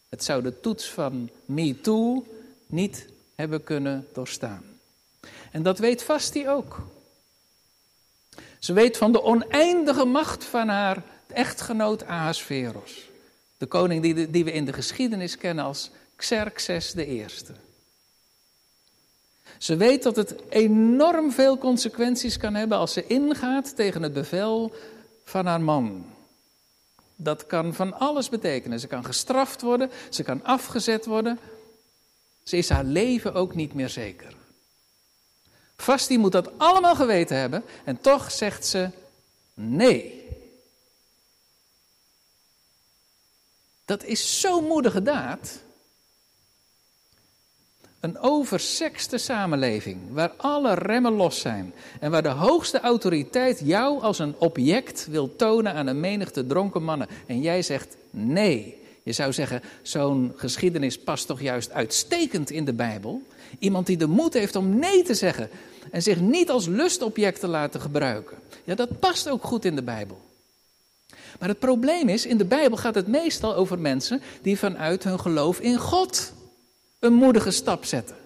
Het 0.08 0.24
zou 0.24 0.42
de 0.42 0.60
toets 0.60 0.90
van 0.90 1.30
MeToo 1.44 2.26
niet 2.66 3.08
hebben 3.34 3.64
kunnen 3.64 4.06
doorstaan. 4.12 4.62
En 5.50 5.62
dat 5.62 5.78
weet 5.78 6.02
Vasti 6.02 6.48
ook. 6.48 6.80
Ze 8.58 8.72
weet 8.72 8.96
van 8.96 9.12
de 9.12 9.22
oneindige 9.22 10.04
macht 10.04 10.44
van 10.44 10.68
haar 10.68 11.02
echtgenoot 11.26 12.04
Ahasveros. 12.04 13.12
De 13.58 13.66
koning 13.66 14.02
die, 14.02 14.30
die 14.30 14.44
we 14.44 14.52
in 14.52 14.64
de 14.64 14.72
geschiedenis 14.72 15.36
kennen 15.36 15.64
als 15.64 15.90
Xerxes 16.16 16.94
I. 16.94 17.26
Ze 19.58 19.76
weet 19.76 20.02
dat 20.02 20.16
het 20.16 20.34
enorm 20.48 21.32
veel 21.32 21.58
consequenties 21.58 22.36
kan 22.36 22.54
hebben 22.54 22.78
als 22.78 22.92
ze 22.92 23.06
ingaat 23.06 23.76
tegen 23.76 24.02
het 24.02 24.12
bevel 24.12 24.74
van 25.24 25.46
haar 25.46 25.60
man. 25.60 26.06
Dat 27.16 27.46
kan 27.46 27.74
van 27.74 27.98
alles 27.98 28.28
betekenen. 28.28 28.80
Ze 28.80 28.86
kan 28.86 29.04
gestraft 29.04 29.60
worden, 29.60 29.90
ze 30.10 30.22
kan 30.22 30.44
afgezet 30.44 31.06
worden. 31.06 31.38
Ze 32.42 32.56
is 32.56 32.68
haar 32.68 32.84
leven 32.84 33.34
ook 33.34 33.54
niet 33.54 33.74
meer 33.74 33.88
zeker. 33.88 34.34
Vasti 35.76 36.18
moet 36.18 36.32
dat 36.32 36.58
allemaal 36.58 36.94
geweten 36.94 37.36
hebben 37.36 37.64
en 37.84 38.00
toch 38.00 38.30
zegt 38.30 38.66
ze 38.66 38.90
nee. 39.54 40.23
Dat 43.84 44.04
is 44.04 44.40
zo'n 44.40 44.64
moedige 44.64 45.02
daad. 45.02 45.62
Een 48.00 48.18
oversexte 48.18 49.18
samenleving, 49.18 49.98
waar 50.10 50.32
alle 50.36 50.74
remmen 50.74 51.12
los 51.12 51.40
zijn 51.40 51.74
en 52.00 52.10
waar 52.10 52.22
de 52.22 52.28
hoogste 52.28 52.80
autoriteit 52.80 53.60
jou 53.64 54.02
als 54.02 54.18
een 54.18 54.34
object 54.38 55.06
wil 55.10 55.36
tonen 55.36 55.74
aan 55.74 55.86
een 55.86 56.00
menigte 56.00 56.46
dronken 56.46 56.84
mannen. 56.84 57.08
En 57.26 57.40
jij 57.40 57.62
zegt 57.62 57.96
nee. 58.10 58.82
Je 59.02 59.12
zou 59.12 59.32
zeggen, 59.32 59.62
zo'n 59.82 60.32
geschiedenis 60.36 60.98
past 60.98 61.26
toch 61.26 61.40
juist 61.40 61.70
uitstekend 61.70 62.50
in 62.50 62.64
de 62.64 62.72
Bijbel. 62.72 63.22
Iemand 63.58 63.86
die 63.86 63.96
de 63.96 64.06
moed 64.06 64.34
heeft 64.34 64.56
om 64.56 64.78
nee 64.78 65.02
te 65.02 65.14
zeggen 65.14 65.50
en 65.90 66.02
zich 66.02 66.20
niet 66.20 66.50
als 66.50 66.66
lustobject 66.66 67.40
te 67.40 67.46
laten 67.46 67.80
gebruiken. 67.80 68.36
Ja, 68.64 68.74
dat 68.74 68.98
past 68.98 69.28
ook 69.28 69.44
goed 69.44 69.64
in 69.64 69.74
de 69.74 69.82
Bijbel. 69.82 70.20
Maar 71.38 71.48
het 71.48 71.58
probleem 71.58 72.08
is, 72.08 72.26
in 72.26 72.38
de 72.38 72.44
Bijbel 72.44 72.78
gaat 72.78 72.94
het 72.94 73.06
meestal 73.06 73.54
over 73.54 73.78
mensen 73.78 74.22
die 74.42 74.58
vanuit 74.58 75.04
hun 75.04 75.20
geloof 75.20 75.60
in 75.60 75.78
God 75.78 76.32
een 76.98 77.12
moedige 77.12 77.50
stap 77.50 77.84
zetten. 77.84 78.16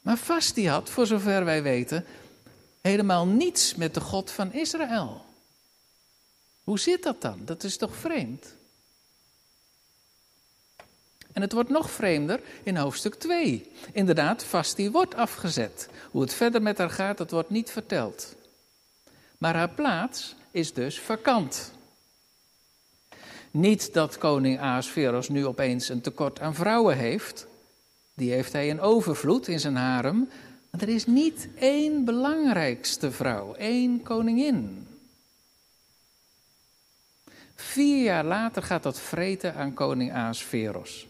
Maar 0.00 0.16
Vasti 0.16 0.68
had, 0.68 0.90
voor 0.90 1.06
zover 1.06 1.44
wij 1.44 1.62
weten, 1.62 2.04
helemaal 2.80 3.26
niets 3.26 3.74
met 3.74 3.94
de 3.94 4.00
God 4.00 4.30
van 4.30 4.52
Israël. 4.52 5.24
Hoe 6.64 6.78
zit 6.78 7.02
dat 7.02 7.20
dan? 7.20 7.40
Dat 7.44 7.64
is 7.64 7.76
toch 7.76 7.96
vreemd? 7.96 8.54
En 11.32 11.42
het 11.42 11.52
wordt 11.52 11.68
nog 11.68 11.90
vreemder 11.90 12.40
in 12.62 12.76
hoofdstuk 12.76 13.14
2. 13.14 13.70
Inderdaad, 13.92 14.44
Vasti 14.44 14.90
wordt 14.90 15.14
afgezet. 15.14 15.88
Hoe 16.10 16.22
het 16.22 16.34
verder 16.34 16.62
met 16.62 16.78
haar 16.78 16.90
gaat, 16.90 17.18
dat 17.18 17.30
wordt 17.30 17.50
niet 17.50 17.70
verteld. 17.70 18.34
Maar 19.38 19.54
haar 19.54 19.70
plaats 19.70 20.34
is 20.56 20.72
dus 20.72 21.00
vakant. 21.00 21.72
Niet 23.50 23.92
dat 23.92 24.18
koning 24.18 24.60
Ahasveros 24.60 25.28
nu 25.28 25.46
opeens 25.46 25.88
een 25.88 26.00
tekort 26.00 26.40
aan 26.40 26.54
vrouwen 26.54 26.96
heeft. 26.96 27.46
Die 28.14 28.32
heeft 28.32 28.52
hij 28.52 28.68
in 28.68 28.80
overvloed 28.80 29.48
in 29.48 29.60
zijn 29.60 29.76
harem. 29.76 30.28
Maar 30.70 30.80
er 30.80 30.88
is 30.88 31.06
niet 31.06 31.48
één 31.58 32.04
belangrijkste 32.04 33.10
vrouw, 33.10 33.54
één 33.54 34.02
koningin. 34.02 34.86
Vier 37.54 38.02
jaar 38.02 38.24
later 38.24 38.62
gaat 38.62 38.82
dat 38.82 39.00
vreten 39.00 39.54
aan 39.54 39.74
koning 39.74 40.12
Ahasveros. 40.12 41.06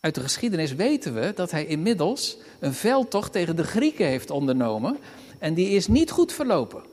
Uit 0.00 0.14
de 0.14 0.20
geschiedenis 0.20 0.74
weten 0.74 1.14
we 1.14 1.32
dat 1.34 1.50
hij 1.50 1.66
inmiddels 1.66 2.36
een 2.60 2.74
veldtocht 2.74 3.32
tegen 3.32 3.56
de 3.56 3.64
Grieken 3.64 4.06
heeft 4.06 4.30
ondernomen. 4.30 4.98
En 5.38 5.54
die 5.54 5.68
is 5.68 5.86
niet 5.86 6.10
goed 6.10 6.32
verlopen. 6.32 6.90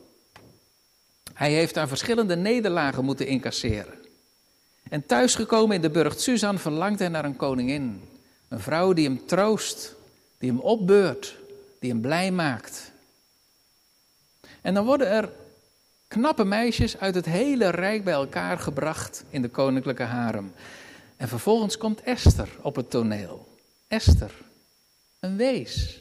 Hij 1.39 1.51
heeft 1.51 1.73
daar 1.73 1.87
verschillende 1.87 2.35
nederlagen 2.35 3.05
moeten 3.05 3.27
incasseren. 3.27 3.93
En 4.89 5.05
thuisgekomen 5.05 5.75
in 5.75 5.81
de 5.81 5.89
burcht 5.89 6.21
Suzan 6.21 6.59
verlangt 6.59 6.99
hij 6.99 7.07
naar 7.07 7.25
een 7.25 7.35
koningin. 7.35 8.01
Een 8.47 8.59
vrouw 8.59 8.93
die 8.93 9.05
hem 9.05 9.25
troost, 9.25 9.95
die 10.37 10.49
hem 10.49 10.59
opbeurt, 10.59 11.35
die 11.79 11.89
hem 11.89 12.01
blij 12.01 12.31
maakt. 12.31 12.91
En 14.61 14.73
dan 14.73 14.85
worden 14.85 15.07
er 15.07 15.29
knappe 16.07 16.43
meisjes 16.43 16.97
uit 16.97 17.15
het 17.15 17.25
hele 17.25 17.69
rijk 17.69 18.03
bij 18.03 18.13
elkaar 18.13 18.59
gebracht 18.59 19.23
in 19.29 19.41
de 19.41 19.49
koninklijke 19.49 20.03
harem. 20.03 20.53
En 21.17 21.27
vervolgens 21.27 21.77
komt 21.77 22.01
Esther 22.01 22.49
op 22.61 22.75
het 22.75 22.89
toneel. 22.89 23.57
Esther, 23.87 24.31
een 25.19 25.37
wees. 25.37 25.99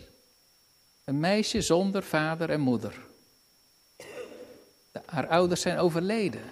Een 1.04 1.21
meisje 1.21 1.61
zonder 1.61 2.02
vader 2.02 2.50
en 2.50 2.61
moeder. 2.61 3.08
Haar 5.11 5.29
ouders 5.29 5.61
zijn 5.61 5.79
overleden. 5.79 6.43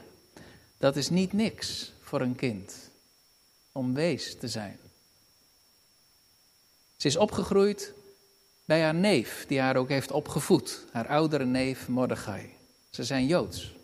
Dat 0.79 0.97
is 0.97 1.09
niet 1.09 1.33
niks 1.33 1.93
voor 2.01 2.21
een 2.21 2.37
kind 2.37 2.91
om 3.73 3.95
wees 3.95 4.37
te 4.39 4.49
zijn. 4.49 4.79
Ze 6.97 7.07
is 7.07 7.17
opgegroeid 7.17 7.93
bij 8.65 8.83
haar 8.83 8.95
neef, 8.95 9.45
die 9.49 9.61
haar 9.61 9.77
ook 9.77 9.89
heeft 9.89 10.11
opgevoed, 10.11 10.85
haar 10.93 11.09
oudere 11.09 11.45
neef 11.45 11.89
Mordechai. 11.89 12.51
Ze 12.91 13.05
zijn 13.05 13.27
Joods. 13.27 13.75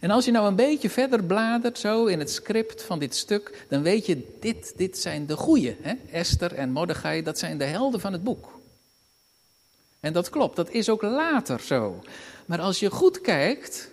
En 0.00 0.10
als 0.10 0.24
je 0.24 0.30
nou 0.30 0.46
een 0.46 0.56
beetje 0.56 0.90
verder 0.90 1.24
bladert, 1.24 1.78
zo 1.78 2.06
in 2.06 2.18
het 2.18 2.30
script 2.30 2.82
van 2.82 2.98
dit 2.98 3.16
stuk, 3.16 3.66
dan 3.68 3.82
weet 3.82 4.06
je, 4.06 4.36
dit, 4.40 4.72
dit 4.76 4.98
zijn 4.98 5.26
de 5.26 5.36
goeie. 5.36 5.76
Hè? 5.80 5.94
Esther 6.10 6.54
en 6.54 6.70
Mordechai, 6.70 7.22
dat 7.22 7.38
zijn 7.38 7.58
de 7.58 7.64
helden 7.64 8.00
van 8.00 8.12
het 8.12 8.22
boek. 8.22 8.60
En 10.02 10.12
dat 10.12 10.30
klopt, 10.30 10.56
dat 10.56 10.70
is 10.70 10.88
ook 10.88 11.02
later 11.02 11.60
zo. 11.60 12.02
Maar 12.46 12.60
als 12.60 12.78
je 12.78 12.90
goed 12.90 13.20
kijkt, 13.20 13.90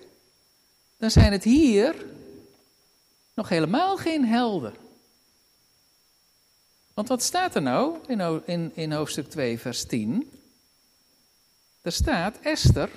dan 0.97 1.11
zijn 1.11 1.31
het 1.31 1.43
hier 1.43 1.95
nog 3.33 3.49
helemaal 3.49 3.97
geen 3.97 4.25
helden. 4.25 4.73
Want 6.93 7.07
wat 7.07 7.23
staat 7.23 7.55
er 7.55 7.61
nou 7.61 7.97
in, 8.07 8.41
in, 8.45 8.71
in 8.73 8.91
hoofdstuk 8.91 9.29
2, 9.29 9.59
vers 9.59 9.85
10? 9.85 10.31
Er 11.81 11.91
staat, 11.91 12.39
Esther 12.39 12.89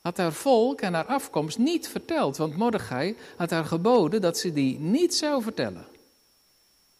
had 0.00 0.16
haar 0.16 0.32
volk 0.32 0.80
en 0.80 0.94
haar 0.94 1.06
afkomst 1.06 1.58
niet 1.58 1.88
verteld, 1.88 2.36
want 2.36 2.56
Mordechai 2.56 3.16
had 3.36 3.50
haar 3.50 3.64
geboden 3.64 4.20
dat 4.20 4.38
ze 4.38 4.52
die 4.52 4.78
niet 4.78 5.14
zou 5.14 5.42
vertellen. 5.42 5.86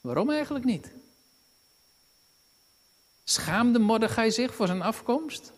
Waarom 0.01 0.31
eigenlijk 0.31 0.65
niet? 0.65 0.91
Schaamde 3.29 3.79
Mordechai 3.79 4.31
zich 4.31 4.55
voor 4.55 4.67
zijn 4.67 4.83
afkomst? 4.83 5.53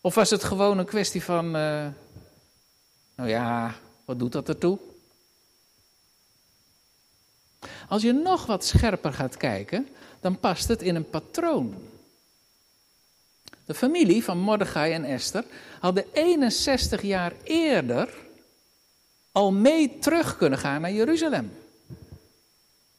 Of 0.00 0.14
was 0.14 0.30
het 0.30 0.44
gewoon 0.44 0.78
een 0.78 0.86
kwestie 0.86 1.22
van 1.22 1.46
uh, 1.46 1.86
Nou 3.14 3.28
ja, 3.28 3.74
wat 4.04 4.18
doet 4.18 4.32
dat 4.32 4.48
ertoe? 4.48 4.78
Als 7.88 8.02
je 8.02 8.12
nog 8.12 8.46
wat 8.46 8.64
scherper 8.64 9.12
gaat 9.12 9.36
kijken, 9.36 9.88
dan 10.20 10.38
past 10.40 10.68
het 10.68 10.82
in 10.82 10.94
een 10.94 11.10
patroon. 11.10 11.74
De 13.64 13.74
familie 13.74 14.24
van 14.24 14.38
Mordechai 14.38 14.92
en 14.92 15.04
Esther 15.04 15.44
hadden 15.80 16.04
61 16.12 17.02
jaar 17.02 17.32
eerder 17.42 18.14
al 19.32 19.52
mee 19.52 19.98
terug 19.98 20.36
kunnen 20.36 20.58
gaan 20.58 20.80
naar 20.80 20.92
Jeruzalem. 20.92 21.63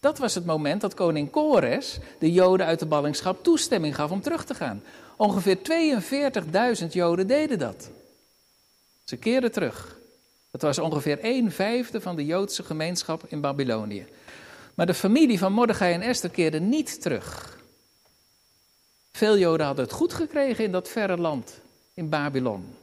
Dat 0.06 0.18
was 0.18 0.36
het 0.36 0.46
moment 0.46 0.82
dat 0.82 0.94
koning 0.94 1.30
Kores 1.30 1.98
de 2.20 2.32
Joden 2.32 2.66
uit 2.66 2.80
de 2.80 2.86
ballingschap 2.86 3.44
toestemming 3.44 3.96
gaf 3.96 4.12
om 4.12 4.22
terug 4.22 4.46
te 4.46 4.56
gaan. 4.56 4.84
Ongeveer 5.18 5.58
42.000 6.82 6.88
Joden 6.88 7.28
deden 7.28 7.60
dat. 7.60 7.90
Ze 9.04 9.18
keerden 9.18 9.52
terug. 9.52 9.98
Dat 10.52 10.62
was 10.62 10.80
ongeveer 10.80 11.18
een 11.22 11.52
vijfde 11.52 12.02
van 12.02 12.16
de 12.16 12.26
Joodse 12.26 12.64
gemeenschap 12.64 13.24
in 13.28 13.42
Babylonië. 13.42 14.06
Maar 14.76 14.86
de 14.86 14.94
familie 14.94 15.40
van 15.40 15.54
Mordechai 15.54 15.94
en 15.94 16.02
Esther 16.02 16.30
keerde 16.30 16.60
niet 16.60 17.02
terug. 17.02 17.58
Veel 19.12 19.38
Joden 19.38 19.66
hadden 19.66 19.86
het 19.86 19.94
goed 19.94 20.14
gekregen 20.14 20.64
in 20.64 20.72
dat 20.72 20.90
verre 20.90 21.18
land, 21.18 21.60
in 21.94 22.10
Babylon. 22.10 22.76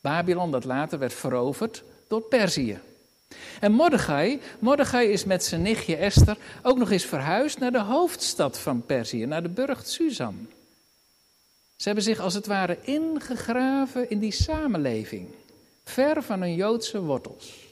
Babylon 0.00 0.50
dat 0.50 0.64
later 0.64 0.98
werd 0.98 1.14
veroverd 1.14 1.82
door 2.08 2.22
Perzië. 2.22 2.80
En 3.60 3.72
Mordechai, 3.72 4.40
Mordechai 4.58 5.08
is 5.08 5.24
met 5.24 5.44
zijn 5.44 5.62
nichtje 5.62 5.96
Esther 5.96 6.36
ook 6.62 6.78
nog 6.78 6.90
eens 6.90 7.04
verhuisd 7.04 7.58
naar 7.58 7.72
de 7.72 7.82
hoofdstad 7.82 8.58
van 8.58 8.86
Perzië, 8.86 9.26
naar 9.26 9.42
de 9.42 9.48
burcht 9.48 9.88
Susan. 9.88 10.48
Ze 11.76 11.84
hebben 11.84 12.04
zich 12.04 12.20
als 12.20 12.34
het 12.34 12.46
ware 12.46 12.78
ingegraven 12.82 14.10
in 14.10 14.18
die 14.18 14.32
samenleving, 14.32 15.28
ver 15.84 16.22
van 16.22 16.40
hun 16.40 16.54
Joodse 16.54 17.00
wortels. 17.00 17.64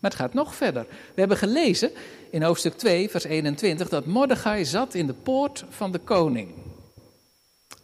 Maar 0.00 0.10
het 0.10 0.20
gaat 0.20 0.34
nog 0.34 0.54
verder. 0.54 0.86
We 0.88 1.20
hebben 1.20 1.36
gelezen 1.36 1.90
in 2.30 2.42
hoofdstuk 2.42 2.78
2, 2.78 3.10
vers 3.10 3.24
21, 3.24 3.88
dat 3.88 4.06
Mordechai 4.06 4.64
zat 4.64 4.94
in 4.94 5.06
de 5.06 5.12
poort 5.12 5.64
van 5.68 5.92
de 5.92 5.98
koning. 5.98 6.54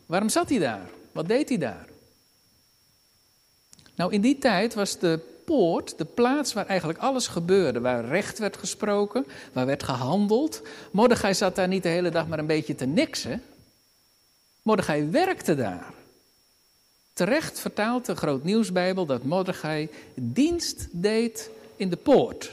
Waarom 0.07 0.29
zat 0.29 0.49
hij 0.49 0.59
daar? 0.59 0.91
Wat 1.13 1.29
deed 1.29 1.49
hij 1.49 1.59
daar? 1.59 1.89
Nou, 3.95 4.13
in 4.13 4.21
die 4.21 4.39
tijd 4.39 4.75
was 4.75 4.99
de 4.99 5.21
poort 5.51 5.99
de 5.99 6.05
plaats 6.05 6.53
waar 6.53 6.67
eigenlijk 6.67 6.99
alles 6.99 7.27
gebeurde. 7.27 7.81
Waar 7.81 8.05
recht 8.05 8.39
werd 8.39 8.57
gesproken, 8.57 9.27
waar 9.53 9.67
werd 9.67 9.83
gehandeld. 9.83 10.63
Mordechai 10.91 11.35
zat 11.35 11.55
daar 11.55 11.69
niet 11.69 11.83
de 11.83 11.89
hele 11.89 12.11
dag 12.11 12.27
maar 12.27 12.39
een 12.39 12.47
beetje 12.47 12.75
te 12.75 12.87
niksen. 12.87 13.43
Mordechai 14.63 15.09
werkte 15.11 15.55
daar. 15.55 15.93
Terecht 17.13 17.61
vertaalt 17.61 18.07
de 18.07 18.17
Groot 18.17 18.45
Nieuwsbijbel 18.45 19.07
dat 19.07 19.23
Mordechai 19.23 19.89
dienst 20.15 20.89
deed 20.91 21.51
in 21.77 21.91
de 21.91 21.97
poort. 21.97 22.51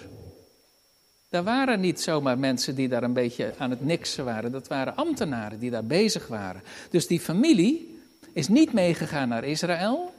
Daar 1.30 1.44
waren 1.44 1.80
niet 1.80 2.02
zomaar 2.02 2.38
mensen 2.38 2.76
die 2.76 2.88
daar 2.88 3.04
een 3.04 3.14
beetje 3.14 3.54
aan 3.58 3.70
het 3.70 3.86
niksen 3.86 4.26
waren. 4.26 4.52
Dat 4.52 4.68
waren 4.68 4.96
ambtenaren 4.96 5.60
die 5.60 5.72
daar 5.72 5.86
bezig 5.86 6.28
waren. 6.28 6.62
Dus 6.90 7.08
die 7.08 7.20
familie 7.20 8.00
is 8.34 8.48
niet 8.48 8.74
meegegaan 8.74 9.30
naar 9.30 9.44
Israël. 9.44 10.14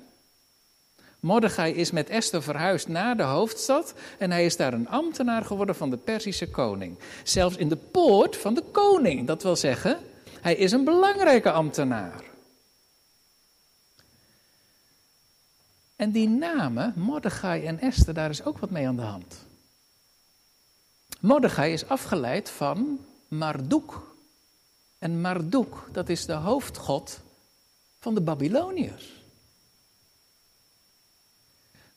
Mordechai 1.20 1.74
is 1.74 1.90
met 1.90 2.08
Esther 2.08 2.42
verhuisd 2.42 2.88
naar 2.88 3.16
de 3.16 3.22
hoofdstad 3.22 3.94
en 4.18 4.30
hij 4.30 4.44
is 4.44 4.56
daar 4.56 4.72
een 4.72 4.88
ambtenaar 4.88 5.44
geworden 5.44 5.74
van 5.74 5.90
de 5.90 5.96
Perzische 5.96 6.50
koning. 6.50 6.98
Zelfs 7.22 7.56
in 7.56 7.68
de 7.68 7.76
poort 7.76 8.36
van 8.36 8.54
de 8.54 8.62
koning, 8.62 9.26
dat 9.26 9.42
wil 9.42 9.56
zeggen, 9.56 9.98
hij 10.40 10.54
is 10.54 10.72
een 10.72 10.84
belangrijke 10.84 11.50
ambtenaar. 11.50 12.24
En 15.96 16.10
die 16.10 16.28
namen, 16.28 16.92
Mordechai 16.96 17.64
en 17.64 17.80
Esther, 17.80 18.14
daar 18.14 18.30
is 18.30 18.44
ook 18.44 18.58
wat 18.58 18.70
mee 18.70 18.86
aan 18.86 18.96
de 18.96 19.02
hand. 19.02 19.46
Mordechai 21.20 21.72
is 21.72 21.88
afgeleid 21.88 22.50
van 22.50 23.04
Marduk. 23.28 23.92
En 24.98 25.20
Marduk, 25.20 25.74
dat 25.92 26.08
is 26.08 26.26
de 26.26 26.32
hoofdgod 26.32 27.20
van 27.98 28.14
de 28.14 28.20
Babyloniërs. 28.20 29.17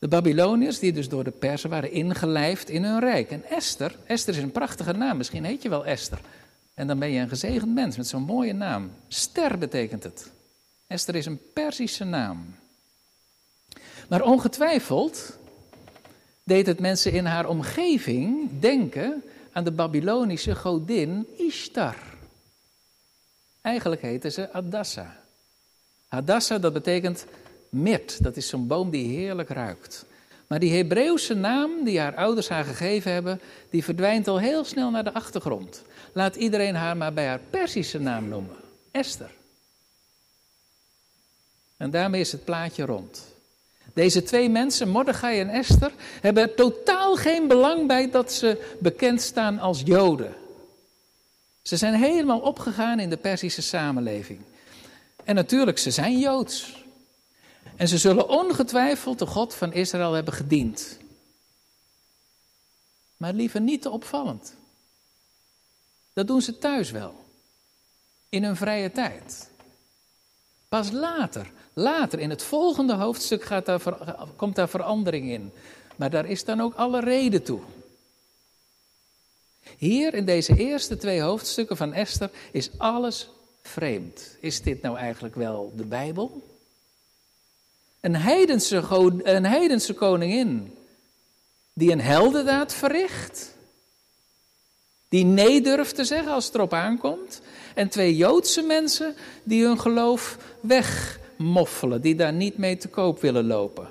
De 0.01 0.07
Babyloniërs, 0.07 0.79
die 0.79 0.93
dus 0.93 1.09
door 1.09 1.23
de 1.23 1.31
Persen 1.31 1.69
waren 1.69 1.91
ingelijfd 1.91 2.69
in 2.69 2.83
hun 2.83 2.99
rijk. 2.99 3.31
En 3.31 3.43
Esther, 3.49 3.95
Esther 4.05 4.35
is 4.35 4.41
een 4.41 4.51
prachtige 4.51 4.91
naam, 4.91 5.17
misschien 5.17 5.43
heet 5.43 5.61
je 5.61 5.69
wel 5.69 5.85
Esther. 5.85 6.21
En 6.73 6.87
dan 6.87 6.99
ben 6.99 7.09
je 7.09 7.19
een 7.19 7.29
gezegend 7.29 7.73
mens 7.73 7.97
met 7.97 8.07
zo'n 8.07 8.23
mooie 8.23 8.53
naam. 8.53 8.91
Ster 9.07 9.57
betekent 9.57 10.03
het. 10.03 10.31
Esther 10.87 11.15
is 11.15 11.25
een 11.25 11.39
Persische 11.53 12.03
naam. 12.03 12.55
Maar 14.09 14.21
ongetwijfeld 14.21 15.37
deed 16.43 16.65
het 16.65 16.79
mensen 16.79 17.11
in 17.11 17.25
haar 17.25 17.47
omgeving 17.47 18.49
denken 18.59 19.23
aan 19.51 19.63
de 19.63 19.71
Babylonische 19.71 20.55
godin 20.55 21.27
Ishtar. 21.37 21.95
Eigenlijk 23.61 24.01
heette 24.01 24.29
ze 24.29 24.53
Adassa. 24.53 25.19
Adassa, 26.07 26.57
dat 26.57 26.73
betekent 26.73 27.25
Mirt, 27.71 28.23
dat 28.23 28.38
is 28.38 28.47
zo'n 28.47 28.67
boom 28.67 28.89
die 28.89 29.17
heerlijk 29.17 29.49
ruikt. 29.49 30.05
Maar 30.47 30.60
die 30.60 30.73
Hebreeuwse 30.73 31.34
naam 31.34 31.84
die 31.84 31.99
haar 31.99 32.15
ouders 32.15 32.49
haar 32.49 32.63
gegeven 32.63 33.12
hebben, 33.12 33.41
die 33.69 33.84
verdwijnt 33.84 34.27
al 34.27 34.39
heel 34.39 34.63
snel 34.63 34.89
naar 34.89 35.03
de 35.03 35.13
achtergrond. 35.13 35.81
Laat 36.13 36.36
iedereen 36.36 36.75
haar 36.75 36.97
maar 36.97 37.13
bij 37.13 37.27
haar 37.27 37.39
Persische 37.49 37.99
naam 37.99 38.27
noemen: 38.27 38.55
Esther. 38.91 39.31
En 41.77 41.91
daarmee 41.91 42.21
is 42.21 42.31
het 42.31 42.43
plaatje 42.43 42.86
rond. 42.86 43.27
Deze 43.93 44.23
twee 44.23 44.49
mensen, 44.49 44.89
Mordechai 44.89 45.39
en 45.39 45.49
Esther, 45.49 45.91
hebben 46.21 46.43
er 46.43 46.55
totaal 46.55 47.15
geen 47.15 47.47
belang 47.47 47.88
bij 47.88 48.10
dat 48.10 48.34
ze 48.34 48.75
bekend 48.79 49.21
staan 49.21 49.60
als 49.60 49.81
Joden. 49.86 50.34
Ze 51.62 51.77
zijn 51.77 51.93
helemaal 51.93 52.39
opgegaan 52.39 52.99
in 52.99 53.10
de 53.10 53.17
Persische 53.17 53.62
samenleving. 53.62 54.39
En 55.23 55.36
natuurlijk, 55.36 55.77
ze 55.77 55.91
zijn 55.91 56.19
Joods. 56.19 56.81
En 57.82 57.88
ze 57.88 57.98
zullen 57.98 58.30
ongetwijfeld 58.30 59.20
de 59.20 59.26
God 59.26 59.54
van 59.54 59.74
Israël 59.74 60.13
hebben 60.13 60.34
gediend. 60.34 60.98
Maar 63.17 63.34
liever 63.34 63.62
niet 63.62 63.82
te 63.82 63.89
opvallend. 63.89 64.54
Dat 66.13 66.28
doen 66.28 66.41
ze 66.41 66.58
thuis 66.58 66.91
wel. 66.91 67.15
In 68.30 68.44
hun 68.44 68.56
vrije 68.56 68.91
tijd. 68.91 69.50
Pas 70.70 70.91
later, 70.91 71.52
later 71.74 72.20
in 72.20 72.30
het 72.30 72.44
volgende 72.44 72.94
hoofdstuk 72.94 73.44
gaat 73.44 73.65
daar, 73.65 73.82
komt 74.36 74.56
daar 74.56 74.70
verandering 74.70 75.30
in. 75.30 75.52
Maar 75.96 76.10
daar 76.10 76.26
is 76.26 76.46
dan 76.46 76.62
ook 76.62 76.74
alle 76.74 77.00
reden 77.00 77.44
toe. 77.44 77.62
Hier 79.78 80.13
in 80.13 80.26
deze 80.26 80.58
eerste 80.58 80.98
twee 80.98 81.22
hoofdstukken 81.22 81.78
van 81.78 81.94
Esther 81.94 82.32
is 82.52 82.70
alles 82.78 83.30
vreemd. 83.62 84.38
Is 84.39 84.62
dit 84.62 84.82
nou 84.82 84.98
eigenlijk 84.98 85.36
wel 85.36 85.74
de 85.76 85.86
Bijbel? 85.86 86.50
Een 88.01 88.15
heidense, 88.15 88.83
een 89.23 89.45
heidense 89.45 89.93
koningin 89.93 90.77
die 91.73 91.91
een 91.91 92.01
heldendaad 92.01 92.73
verricht. 92.73 93.55
Die 95.09 95.25
nee 95.25 95.61
durft 95.61 95.95
te 95.95 96.03
zeggen 96.03 96.31
als 96.33 96.45
het 96.45 96.55
erop 96.55 96.73
aankomt. 96.73 97.41
En 97.75 97.89
twee 97.89 98.15
Joodse 98.15 98.61
mensen 98.61 99.15
die 99.43 99.65
hun 99.65 99.79
geloof 99.79 100.37
wegmoffelen, 100.59 102.01
die 102.01 102.15
daar 102.15 102.33
niet 102.33 102.57
mee 102.57 102.77
te 102.77 102.87
koop 102.87 103.21
willen 103.21 103.47
lopen. 103.47 103.89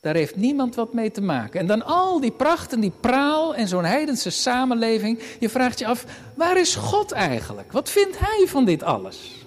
Daar 0.00 0.14
heeft 0.14 0.36
niemand 0.36 0.74
wat 0.74 0.92
mee 0.92 1.10
te 1.10 1.20
maken. 1.20 1.60
En 1.60 1.66
dan 1.66 1.84
al 1.84 2.20
die 2.20 2.30
pracht 2.30 2.72
en 2.72 2.80
die 2.80 2.92
praal 3.00 3.54
en 3.54 3.68
zo'n 3.68 3.84
heidense 3.84 4.30
samenleving. 4.30 5.22
Je 5.40 5.48
vraagt 5.48 5.78
je 5.78 5.86
af, 5.86 6.04
waar 6.34 6.58
is 6.58 6.74
God 6.74 7.12
eigenlijk? 7.12 7.72
Wat 7.72 7.90
vindt 7.90 8.18
hij 8.18 8.44
van 8.46 8.64
dit 8.64 8.82
alles? 8.82 9.46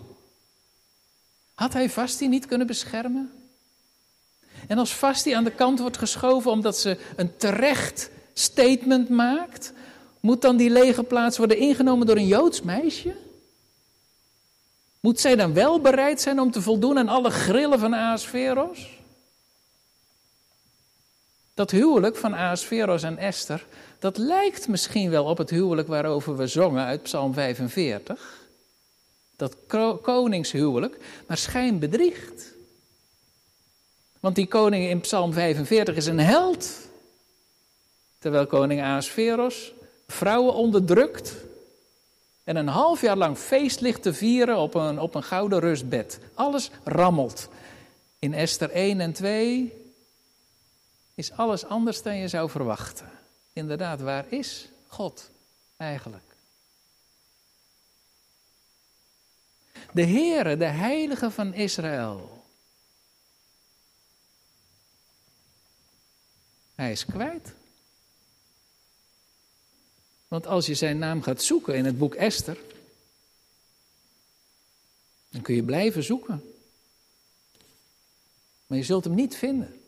Had 1.54 1.74
hij 1.74 1.90
vast 1.90 2.20
die 2.20 2.30
niet 2.30 2.46
kunnen 2.46 2.68
beschermen? 2.68 3.43
En 4.68 4.78
als 4.78 4.94
Vasti 4.94 5.32
aan 5.32 5.44
de 5.44 5.52
kant 5.52 5.80
wordt 5.80 5.98
geschoven 5.98 6.52
omdat 6.52 6.78
ze 6.78 6.98
een 7.16 7.38
terecht 7.38 8.10
statement 8.34 9.10
maakt, 9.10 9.74
moet 10.20 10.42
dan 10.42 10.58
die 10.58 10.70
lege 10.70 11.04
plaats 11.04 11.38
worden 11.38 11.58
ingenomen 11.58 12.08
door 12.08 12.16
een 12.16 12.28
Joods 12.28 12.62
meisje? 12.62 13.16
Moet 15.00 15.20
zij 15.20 15.36
dan 15.36 15.54
wel 15.54 15.82
bereid 15.82 16.22
zijn 16.22 16.40
om 16.40 16.52
te 16.52 16.62
voldoen 16.62 16.98
aan 16.98 17.10
alle 17.10 17.30
grillen 17.30 17.80
van 17.80 17.96
Aasveros? 17.96 19.02
Dat 21.54 21.72
huwelijk 21.72 22.16
van 22.16 22.36
Aasveros 22.36 23.04
en 23.04 23.18
Esther, 23.18 23.66
dat 24.00 24.18
lijkt 24.18 24.68
misschien 24.68 25.10
wel 25.10 25.26
op 25.26 25.38
het 25.38 25.50
huwelijk 25.50 25.88
waarover 25.88 26.38
we 26.38 26.48
zongen 26.48 26.86
uit 26.86 27.04
Psalm 27.04 27.34
45. 27.34 28.48
Dat 29.36 29.56
koningshuwelijk, 30.02 30.98
maar 31.28 31.38
schijn 31.38 31.80
bedriegt. 31.80 32.53
Want 34.24 34.36
die 34.36 34.48
koning 34.48 34.86
in 34.86 35.00
Psalm 35.00 35.34
45 35.34 35.96
is 35.96 36.06
een 36.06 36.20
held. 36.20 36.90
Terwijl 38.20 38.48
koning 38.48 38.82
Ahasveros 38.82 39.74
vrouwen 40.08 40.54
onderdrukt 40.54 41.36
en 42.44 42.56
een 42.56 42.68
half 42.68 43.02
jaar 43.02 43.18
lang 43.18 43.38
feest 43.38 43.82
ligt 43.82 44.02
te 44.02 44.14
vieren 44.14 44.58
op 44.58 44.74
een, 44.74 45.00
op 45.00 45.16
een 45.16 45.24
gouden 45.24 45.60
rustbed. 45.60 46.20
Alles 46.34 46.70
rammelt. 46.84 47.50
In 48.20 48.34
Esther 48.34 48.70
1 48.70 49.00
en 49.00 49.14
2 49.14 49.74
is 51.16 51.32
alles 51.32 51.66
anders 51.66 52.02
dan 52.02 52.16
je 52.16 52.28
zou 52.28 52.50
verwachten. 52.50 53.10
Inderdaad, 53.54 54.02
waar 54.02 54.26
is 54.30 54.70
God 54.88 55.30
eigenlijk? 55.78 56.36
De 59.92 60.06
Heere, 60.06 60.58
de 60.58 60.66
Heilige 60.66 61.32
van 61.32 61.54
Israël. 61.54 62.43
Hij 66.76 66.92
is 66.92 67.06
kwijt. 67.06 67.54
Want 70.28 70.48
als 70.48 70.66
je 70.66 70.76
zijn 70.76 70.98
naam 70.98 71.22
gaat 71.22 71.42
zoeken 71.42 71.76
in 71.76 71.86
het 71.86 71.98
boek 71.98 72.14
Esther, 72.14 72.58
dan 75.30 75.42
kun 75.42 75.56
je 75.56 75.64
blijven 75.64 76.04
zoeken. 76.04 76.54
Maar 78.68 78.78
je 78.78 78.84
zult 78.84 79.04
hem 79.04 79.14
niet 79.14 79.36
vinden. 79.36 79.82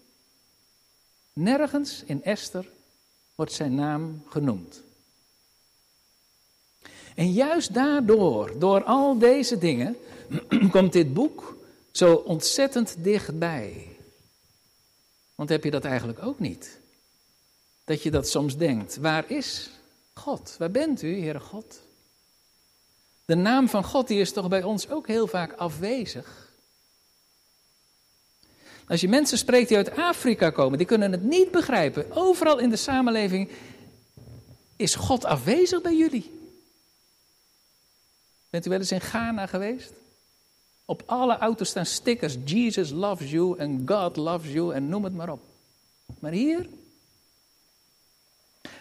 Nergens 1.34 2.04
in 2.06 2.24
Esther 2.24 2.70
wordt 3.36 3.54
zijn 3.54 3.76
naam 3.76 4.24
genoemd. 4.30 4.82
En 7.16 7.32
juist 7.32 7.74
daardoor, 7.74 8.60
door 8.60 8.84
al 8.84 9.18
deze 9.18 9.58
dingen, 9.58 9.98
komt 10.72 10.94
dit 10.94 11.14
boek 11.14 11.58
zo 11.92 12.16
ontzettend 12.16 12.96
dichtbij. 13.00 13.95
Want 15.36 15.50
heb 15.50 15.64
je 15.64 15.72
dat 15.72 15.86
eigenlijk 15.86 16.24
ook 16.24 16.40
niet? 16.40 16.80
Dat 17.84 18.04
je 18.04 18.12
dat 18.12 18.30
soms 18.30 18.58
denkt, 18.58 18.96
waar 18.96 19.32
is 19.32 19.70
God? 20.14 20.56
Waar 20.58 20.72
bent 20.72 21.02
u, 21.02 21.20
Heere 21.20 21.40
God? 21.40 21.82
De 23.26 23.36
naam 23.36 23.70
van 23.70 23.84
God 23.84 24.08
die 24.08 24.20
is 24.20 24.32
toch 24.32 24.48
bij 24.48 24.64
ons 24.64 24.90
ook 24.90 25.08
heel 25.08 25.28
vaak 25.28 25.54
afwezig. 25.54 26.46
Als 28.88 29.02
je 29.02 29.08
mensen 29.08 29.38
spreekt 29.38 29.68
die 29.68 29.78
uit 29.78 29.96
Afrika 29.96 30.50
komen, 30.50 30.78
die 30.78 30.88
kunnen 30.88 31.12
het 31.12 31.24
niet 31.24 31.52
begrijpen. 31.52 32.12
Overal 32.12 32.60
in 32.60 32.70
de 32.70 32.76
samenleving 32.76 33.50
is 34.76 34.96
God 34.96 35.26
afwezig 35.26 35.82
bij 35.82 35.98
jullie. 35.98 36.32
Bent 38.50 38.66
u 38.66 38.70
wel 38.70 38.80
eens 38.80 38.92
in 38.92 39.02
Ghana 39.02 39.46
geweest? 39.46 39.94
Op 40.86 41.04
alle 41.06 41.38
auto's 41.38 41.70
staan 41.70 41.86
stickers: 41.86 42.38
Jesus 42.46 42.90
loves 42.90 43.32
you 43.32 43.58
en 43.58 43.82
God 43.86 44.16
loves 44.16 44.52
you 44.52 44.74
en 44.74 44.90
noem 44.90 45.04
het 45.04 45.14
maar 45.14 45.30
op. 45.30 45.42
Maar 46.20 46.32
hier, 46.32 46.70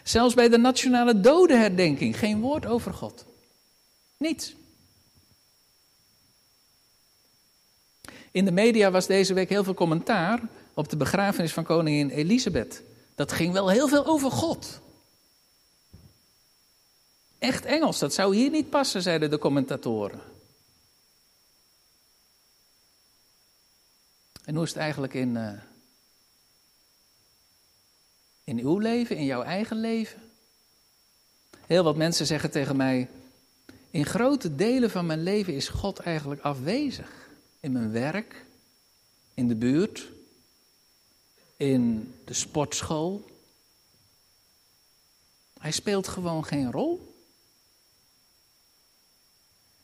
zelfs 0.03 0.35
bij 0.35 0.49
de 0.49 0.59
nationale 0.59 1.21
dodenherdenking, 1.21 2.19
geen 2.19 2.41
woord 2.41 2.67
over 2.67 2.93
God. 2.93 3.25
Niets. 4.17 4.55
In 8.31 8.45
de 8.45 8.53
media 8.53 8.91
was 8.91 9.07
deze 9.07 9.35
week 9.35 9.49
heel 9.49 9.65
veel 9.65 9.75
commentaar 9.75 10.41
op 10.75 10.89
de 10.89 10.97
begrafenis 10.97 11.53
van 11.53 11.65
koningin 11.65 12.11
Elisabeth. 12.11 12.83
Dat 13.15 13.33
ging 13.33 13.53
wel 13.53 13.69
heel 13.69 13.89
veel 13.89 14.07
over 14.07 14.31
God. 14.31 14.81
Echt 17.39 17.65
Engels, 17.65 17.99
dat 17.99 18.15
zou 18.15 18.37
hier 18.37 18.51
niet 18.51 18.71
passen, 18.71 19.03
zeiden 19.03 19.31
de 19.31 19.39
commentatoren. 19.39 20.34
En 24.45 24.55
hoe 24.55 24.65
is 24.65 24.71
het 24.71 24.79
eigenlijk 24.79 25.15
in, 25.15 25.35
uh, 25.35 25.53
in 28.45 28.59
uw 28.59 28.79
leven, 28.79 29.17
in 29.17 29.25
jouw 29.25 29.43
eigen 29.43 29.77
leven? 29.77 30.23
Heel 31.67 31.85
wat 31.85 31.97
mensen 31.97 32.27
zeggen 32.27 32.51
tegen 32.51 32.77
mij: 32.77 33.09
In 33.91 34.07
grote 34.07 34.55
delen 34.55 34.91
van 34.91 35.07
mijn 35.07 35.23
leven 35.23 35.55
is 35.55 35.69
God 35.69 35.99
eigenlijk 35.99 36.41
afwezig 36.41 37.29
in 37.61 37.73
mijn 37.73 37.93
werk, 37.93 38.45
in 39.35 39.49
de 39.49 39.57
buurt, 39.57 40.09
in 41.57 42.15
de 42.25 42.35
sportschool. 42.35 43.25
Hij 45.59 45.73
speelt 45.73 46.09
gewoon 46.09 46.45
geen 46.45 46.73
rol. 46.73 47.15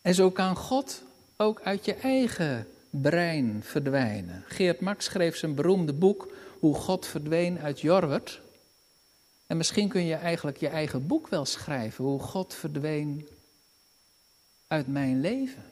En 0.02 0.14
zo 0.14 0.30
kan 0.30 0.56
God 0.56 1.02
ook 1.36 1.60
uit 1.60 1.84
je 1.84 1.94
eigen 1.94 2.66
brein 2.90 3.62
verdwijnen. 3.64 4.44
Geert 4.46 4.80
Max 4.80 5.04
schreef 5.04 5.36
zijn 5.36 5.54
beroemde 5.54 5.92
boek 5.92 6.32
Hoe 6.58 6.74
God 6.74 7.06
verdween 7.06 7.58
uit 7.58 7.80
Jorwert. 7.80 8.40
En 9.46 9.56
misschien 9.56 9.88
kun 9.88 10.04
je 10.04 10.14
eigenlijk 10.14 10.56
je 10.56 10.68
eigen 10.68 11.06
boek 11.06 11.28
wel 11.28 11.44
schrijven, 11.44 12.04
hoe 12.04 12.20
God 12.20 12.54
verdween 12.54 13.28
uit 14.66 14.86
mijn 14.86 15.20
leven. 15.20 15.64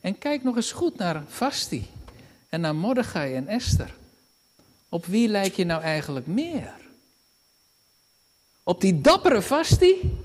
En 0.00 0.18
kijk 0.18 0.42
nog 0.42 0.56
eens 0.56 0.72
goed 0.72 0.96
naar 0.96 1.24
Vasti 1.26 1.90
en 2.48 2.60
naar 2.60 2.74
Mordechai 2.74 3.34
en 3.34 3.48
Esther. 3.48 3.94
Op 4.88 5.06
wie 5.06 5.28
lijk 5.28 5.54
je 5.54 5.64
nou 5.64 5.82
eigenlijk 5.82 6.26
meer? 6.26 6.74
Op 8.62 8.80
die 8.80 9.00
dappere 9.00 9.42
Vasti? 9.42 10.18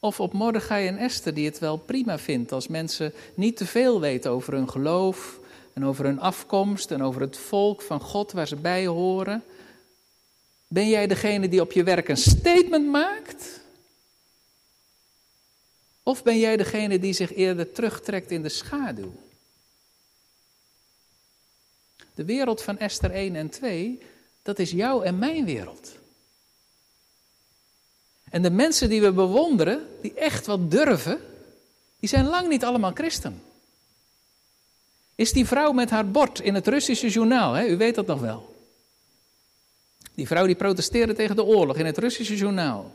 Of 0.00 0.20
op 0.20 0.32
Mordechai 0.32 0.86
en 0.86 0.96
Esther, 0.96 1.34
die 1.34 1.44
het 1.44 1.58
wel 1.58 1.76
prima 1.76 2.18
vindt 2.18 2.52
als 2.52 2.68
mensen 2.68 3.12
niet 3.34 3.56
te 3.56 3.66
veel 3.66 4.00
weten 4.00 4.30
over 4.30 4.52
hun 4.52 4.70
geloof 4.70 5.40
en 5.72 5.84
over 5.84 6.04
hun 6.04 6.20
afkomst 6.20 6.90
en 6.90 7.02
over 7.02 7.20
het 7.20 7.36
volk 7.36 7.82
van 7.82 8.00
God 8.00 8.32
waar 8.32 8.48
ze 8.48 8.56
bij 8.56 8.86
horen? 8.86 9.44
Ben 10.68 10.88
jij 10.88 11.06
degene 11.06 11.48
die 11.48 11.60
op 11.60 11.72
je 11.72 11.82
werk 11.82 12.08
een 12.08 12.16
statement 12.16 12.86
maakt? 12.86 13.60
Of 16.02 16.22
ben 16.22 16.38
jij 16.38 16.56
degene 16.56 16.98
die 16.98 17.12
zich 17.12 17.34
eerder 17.34 17.72
terugtrekt 17.72 18.30
in 18.30 18.42
de 18.42 18.48
schaduw? 18.48 19.12
De 22.14 22.24
wereld 22.24 22.62
van 22.62 22.78
Esther 22.78 23.10
1 23.10 23.36
en 23.36 23.48
2, 23.48 23.98
dat 24.42 24.58
is 24.58 24.70
jouw 24.70 25.02
en 25.02 25.18
mijn 25.18 25.44
wereld. 25.44 25.97
En 28.30 28.42
de 28.42 28.50
mensen 28.50 28.88
die 28.88 29.00
we 29.00 29.12
bewonderen, 29.12 29.86
die 30.02 30.14
echt 30.14 30.46
wat 30.46 30.70
durven, 30.70 31.20
die 32.00 32.08
zijn 32.08 32.26
lang 32.26 32.48
niet 32.48 32.64
allemaal 32.64 32.92
christen. 32.92 33.42
Is 35.14 35.32
die 35.32 35.46
vrouw 35.46 35.72
met 35.72 35.90
haar 35.90 36.10
bord 36.10 36.40
in 36.40 36.54
het 36.54 36.66
Russische 36.66 37.08
journaal, 37.08 37.52
hè? 37.52 37.66
u 37.66 37.76
weet 37.76 37.94
dat 37.94 38.06
nog 38.06 38.20
wel. 38.20 38.56
Die 40.14 40.26
vrouw 40.26 40.46
die 40.46 40.54
protesteerde 40.54 41.14
tegen 41.14 41.36
de 41.36 41.44
oorlog 41.44 41.76
in 41.76 41.86
het 41.86 41.98
Russische 41.98 42.36
journaal. 42.36 42.92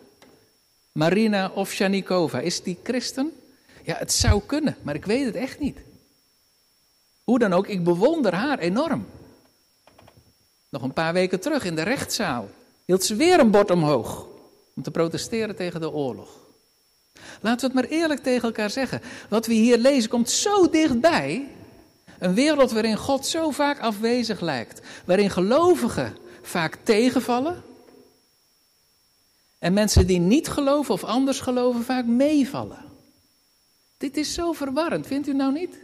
Marina 0.91 1.51
Ovsjanikova, 1.55 2.39
is 2.39 2.63
die 2.63 2.77
christen? 2.83 3.31
Ja, 3.83 3.95
het 3.97 4.11
zou 4.11 4.41
kunnen, 4.45 4.77
maar 4.81 4.95
ik 4.95 5.05
weet 5.05 5.25
het 5.25 5.35
echt 5.35 5.59
niet. 5.59 5.77
Hoe 7.23 7.39
dan 7.39 7.53
ook, 7.53 7.67
ik 7.67 7.83
bewonder 7.83 8.33
haar 8.33 8.59
enorm. 8.59 9.05
Nog 10.69 10.81
een 10.81 10.93
paar 10.93 11.13
weken 11.13 11.39
terug 11.39 11.63
in 11.63 11.75
de 11.75 11.81
rechtszaal 11.81 12.49
hield 12.85 13.03
ze 13.03 13.15
weer 13.15 13.39
een 13.39 13.51
bord 13.51 13.71
omhoog 13.71 14.31
om 14.75 14.83
te 14.83 14.91
protesteren 14.91 15.55
tegen 15.55 15.81
de 15.81 15.91
oorlog. 15.91 16.29
Laten 17.41 17.59
we 17.59 17.65
het 17.65 17.89
maar 17.89 17.97
eerlijk 17.99 18.23
tegen 18.23 18.43
elkaar 18.43 18.69
zeggen. 18.69 19.01
Wat 19.29 19.45
we 19.45 19.53
hier 19.53 19.77
lezen 19.77 20.09
komt 20.09 20.29
zo 20.29 20.69
dichtbij. 20.69 21.47
Een 22.19 22.33
wereld 22.33 22.71
waarin 22.71 22.97
God 22.97 23.25
zo 23.25 23.51
vaak 23.51 23.79
afwezig 23.79 24.39
lijkt. 24.39 24.81
Waarin 25.05 25.29
gelovigen 25.29 26.17
vaak 26.41 26.77
tegenvallen. 26.83 27.63
En 29.59 29.73
mensen 29.73 30.07
die 30.07 30.19
niet 30.19 30.47
geloven 30.47 30.93
of 30.93 31.03
anders 31.03 31.39
geloven 31.39 31.83
vaak 31.83 32.05
meevallen. 32.05 32.85
Dit 33.97 34.17
is 34.17 34.33
zo 34.33 34.51
verwarrend, 34.51 35.07
vindt 35.07 35.27
u 35.27 35.33
nou 35.33 35.53
niet? 35.53 35.77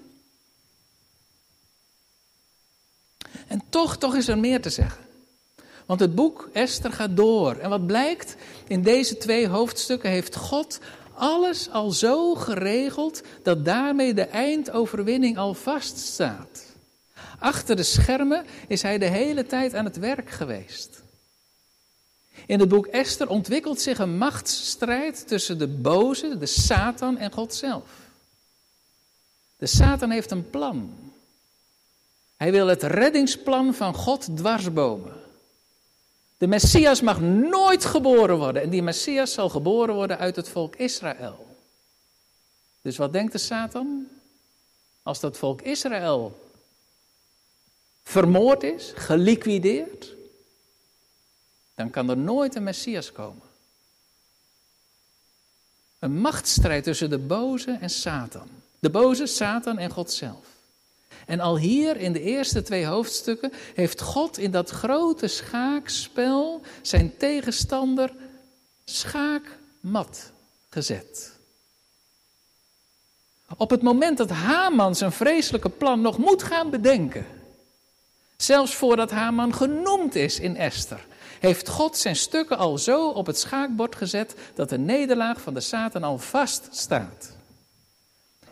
En 3.47 3.61
toch, 3.69 3.97
toch 3.97 4.15
is 4.15 4.27
er 4.27 4.37
meer 4.37 4.61
te 4.61 4.69
zeggen. 4.69 5.08
Want 5.89 6.01
het 6.01 6.15
boek 6.15 6.49
Esther 6.53 6.91
gaat 6.91 7.15
door. 7.15 7.55
En 7.55 7.69
wat 7.69 7.87
blijkt? 7.87 8.35
In 8.67 8.81
deze 8.81 9.17
twee 9.17 9.47
hoofdstukken 9.47 10.09
heeft 10.09 10.35
God 10.35 10.79
alles 11.13 11.69
al 11.69 11.91
zo 11.91 12.35
geregeld 12.35 13.21
dat 13.43 13.65
daarmee 13.65 14.13
de 14.13 14.23
eindoverwinning 14.23 15.37
al 15.37 15.53
vaststaat. 15.53 16.65
Achter 17.39 17.75
de 17.75 17.83
schermen 17.83 18.45
is 18.67 18.81
hij 18.81 18.97
de 18.97 19.05
hele 19.05 19.45
tijd 19.45 19.73
aan 19.73 19.85
het 19.85 19.97
werk 19.97 20.29
geweest. 20.29 21.01
In 22.45 22.59
het 22.59 22.69
boek 22.69 22.85
Esther 22.85 23.29
ontwikkelt 23.29 23.81
zich 23.81 23.99
een 23.99 24.17
machtsstrijd 24.17 25.27
tussen 25.27 25.57
de 25.57 25.67
boze, 25.67 26.37
de 26.37 26.45
Satan 26.45 27.17
en 27.17 27.31
God 27.31 27.53
zelf. 27.53 27.89
De 29.57 29.67
Satan 29.67 30.09
heeft 30.09 30.31
een 30.31 30.49
plan. 30.49 30.93
Hij 32.35 32.51
wil 32.51 32.67
het 32.67 32.83
reddingsplan 32.83 33.73
van 33.73 33.93
God 33.93 34.37
dwarsbomen. 34.37 35.27
De 36.39 36.47
Messias 36.47 37.01
mag 37.01 37.19
nooit 37.21 37.85
geboren 37.85 38.37
worden 38.37 38.61
en 38.61 38.69
die 38.69 38.83
Messias 38.83 39.33
zal 39.33 39.49
geboren 39.49 39.95
worden 39.95 40.17
uit 40.17 40.35
het 40.35 40.49
volk 40.49 40.75
Israël. 40.75 41.47
Dus 42.81 42.97
wat 42.97 43.13
denkt 43.13 43.31
de 43.31 43.37
Satan? 43.37 44.07
Als 45.03 45.19
dat 45.19 45.37
volk 45.37 45.61
Israël 45.61 46.51
vermoord 48.03 48.63
is, 48.63 48.91
geliquideerd, 48.95 50.15
dan 51.75 51.89
kan 51.89 52.09
er 52.09 52.17
nooit 52.17 52.55
een 52.55 52.63
Messias 52.63 53.11
komen. 53.11 53.47
Een 55.99 56.19
machtsstrijd 56.19 56.83
tussen 56.83 57.09
de 57.09 57.17
boze 57.17 57.77
en 57.81 57.89
Satan. 57.89 58.49
De 58.79 58.89
boze, 58.89 59.25
Satan 59.25 59.77
en 59.77 59.89
God 59.91 60.11
zelf. 60.11 60.45
En 61.29 61.39
al 61.39 61.57
hier 61.57 61.97
in 61.97 62.13
de 62.13 62.21
eerste 62.21 62.61
twee 62.61 62.85
hoofdstukken 62.85 63.51
heeft 63.75 64.01
God 64.01 64.37
in 64.37 64.51
dat 64.51 64.69
grote 64.69 65.27
schaakspel 65.27 66.61
zijn 66.81 67.17
tegenstander 67.17 68.13
schaakmat 68.85 70.31
gezet. 70.69 71.33
Op 73.57 73.69
het 73.69 73.81
moment 73.81 74.17
dat 74.17 74.29
Haman 74.29 74.95
zijn 74.95 75.11
vreselijke 75.11 75.69
plan 75.69 76.01
nog 76.01 76.17
moet 76.17 76.43
gaan 76.43 76.69
bedenken, 76.69 77.25
zelfs 78.37 78.75
voordat 78.75 79.11
Haman 79.11 79.53
genoemd 79.53 80.15
is 80.15 80.39
in 80.39 80.57
Esther, 80.57 81.05
heeft 81.39 81.69
God 81.69 81.97
zijn 81.97 82.15
stukken 82.15 82.57
al 82.57 82.77
zo 82.77 83.09
op 83.09 83.25
het 83.25 83.39
schaakbord 83.39 83.95
gezet 83.95 84.35
dat 84.53 84.69
de 84.69 84.77
nederlaag 84.77 85.41
van 85.41 85.53
de 85.53 85.61
Satan 85.61 86.03
al 86.03 86.17
vast 86.17 86.67
staat. 86.71 87.37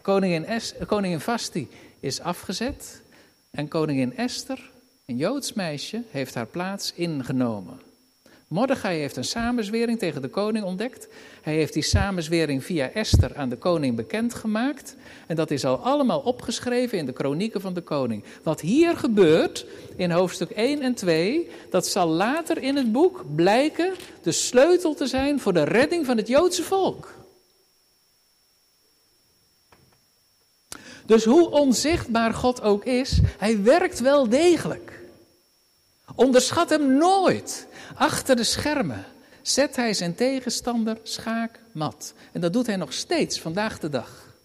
Koningin, 0.01 0.45
es, 0.45 0.73
koningin 0.85 1.19
Vasti 1.19 1.69
is 1.99 2.19
afgezet 2.19 3.01
en 3.51 3.67
koningin 3.67 4.17
Esther, 4.17 4.71
een 5.05 5.17
Joods 5.17 5.53
meisje, 5.53 6.01
heeft 6.11 6.33
haar 6.33 6.45
plaats 6.45 6.93
ingenomen. 6.93 7.79
Mordechai 8.47 8.99
heeft 8.99 9.15
een 9.15 9.23
samenzwering 9.23 9.99
tegen 9.99 10.21
de 10.21 10.27
koning 10.27 10.65
ontdekt. 10.65 11.07
Hij 11.41 11.53
heeft 11.53 11.73
die 11.73 11.83
samenzwering 11.83 12.63
via 12.63 12.89
Esther 12.89 13.35
aan 13.35 13.49
de 13.49 13.55
koning 13.55 13.95
bekendgemaakt. 13.95 14.95
En 15.27 15.35
dat 15.35 15.51
is 15.51 15.65
al 15.65 15.77
allemaal 15.77 16.19
opgeschreven 16.19 16.97
in 16.97 17.05
de 17.05 17.13
kronieken 17.13 17.61
van 17.61 17.73
de 17.73 17.81
koning. 17.81 18.23
Wat 18.43 18.61
hier 18.61 18.97
gebeurt 18.97 19.65
in 19.95 20.11
hoofdstuk 20.11 20.49
1 20.49 20.81
en 20.81 20.93
2, 20.93 21.49
dat 21.69 21.87
zal 21.87 22.07
later 22.07 22.61
in 22.63 22.75
het 22.75 22.91
boek 22.91 23.25
blijken 23.35 23.93
de 24.21 24.31
sleutel 24.31 24.93
te 24.93 25.07
zijn 25.07 25.39
voor 25.39 25.53
de 25.53 25.63
redding 25.63 26.05
van 26.05 26.17
het 26.17 26.27
Joodse 26.27 26.63
volk. 26.63 27.13
Dus 31.07 31.25
hoe 31.25 31.49
onzichtbaar 31.49 32.33
God 32.33 32.61
ook 32.61 32.85
is, 32.85 33.19
hij 33.37 33.63
werkt 33.63 33.99
wel 33.99 34.29
degelijk. 34.29 34.99
Onderschat 36.15 36.69
hem 36.69 36.97
nooit. 36.97 37.67
Achter 37.95 38.35
de 38.35 38.43
schermen 38.43 39.05
zet 39.41 39.75
hij 39.75 39.93
zijn 39.93 40.15
tegenstander 40.15 40.97
schaakmat. 41.03 42.13
En 42.31 42.41
dat 42.41 42.53
doet 42.53 42.65
hij 42.65 42.75
nog 42.75 42.93
steeds 42.93 43.39
vandaag 43.39 43.79
de 43.79 43.89
dag. 43.89 44.35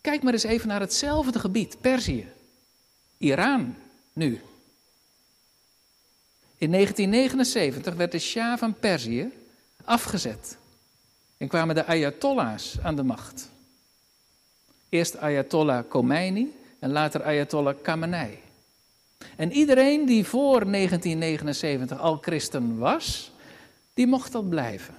Kijk 0.00 0.22
maar 0.22 0.32
eens 0.32 0.42
even 0.42 0.68
naar 0.68 0.80
hetzelfde 0.80 1.38
gebied, 1.38 1.80
Perzië. 1.80 2.28
Iran 3.16 3.76
nu. 4.12 4.40
In 6.56 6.70
1979 6.70 7.94
werd 7.94 8.12
de 8.12 8.18
Shah 8.18 8.58
van 8.58 8.74
Perzië 8.74 9.32
afgezet. 9.84 10.56
En 11.36 11.48
kwamen 11.48 11.74
de 11.74 11.86
Ayatollahs 11.86 12.76
aan 12.82 12.96
de 12.96 13.02
macht. 13.02 13.50
Eerst 14.88 15.16
Ayatollah 15.16 15.84
Khomeini 15.88 16.56
en 16.78 16.90
later 16.90 17.22
Ayatollah 17.22 17.74
Khamenei. 17.82 18.38
En 19.36 19.52
iedereen 19.52 20.06
die 20.06 20.24
voor 20.24 20.70
1979 20.70 21.98
al 21.98 22.16
christen 22.16 22.78
was, 22.78 23.32
die 23.94 24.06
mocht 24.06 24.32
dat 24.32 24.48
blijven. 24.48 24.94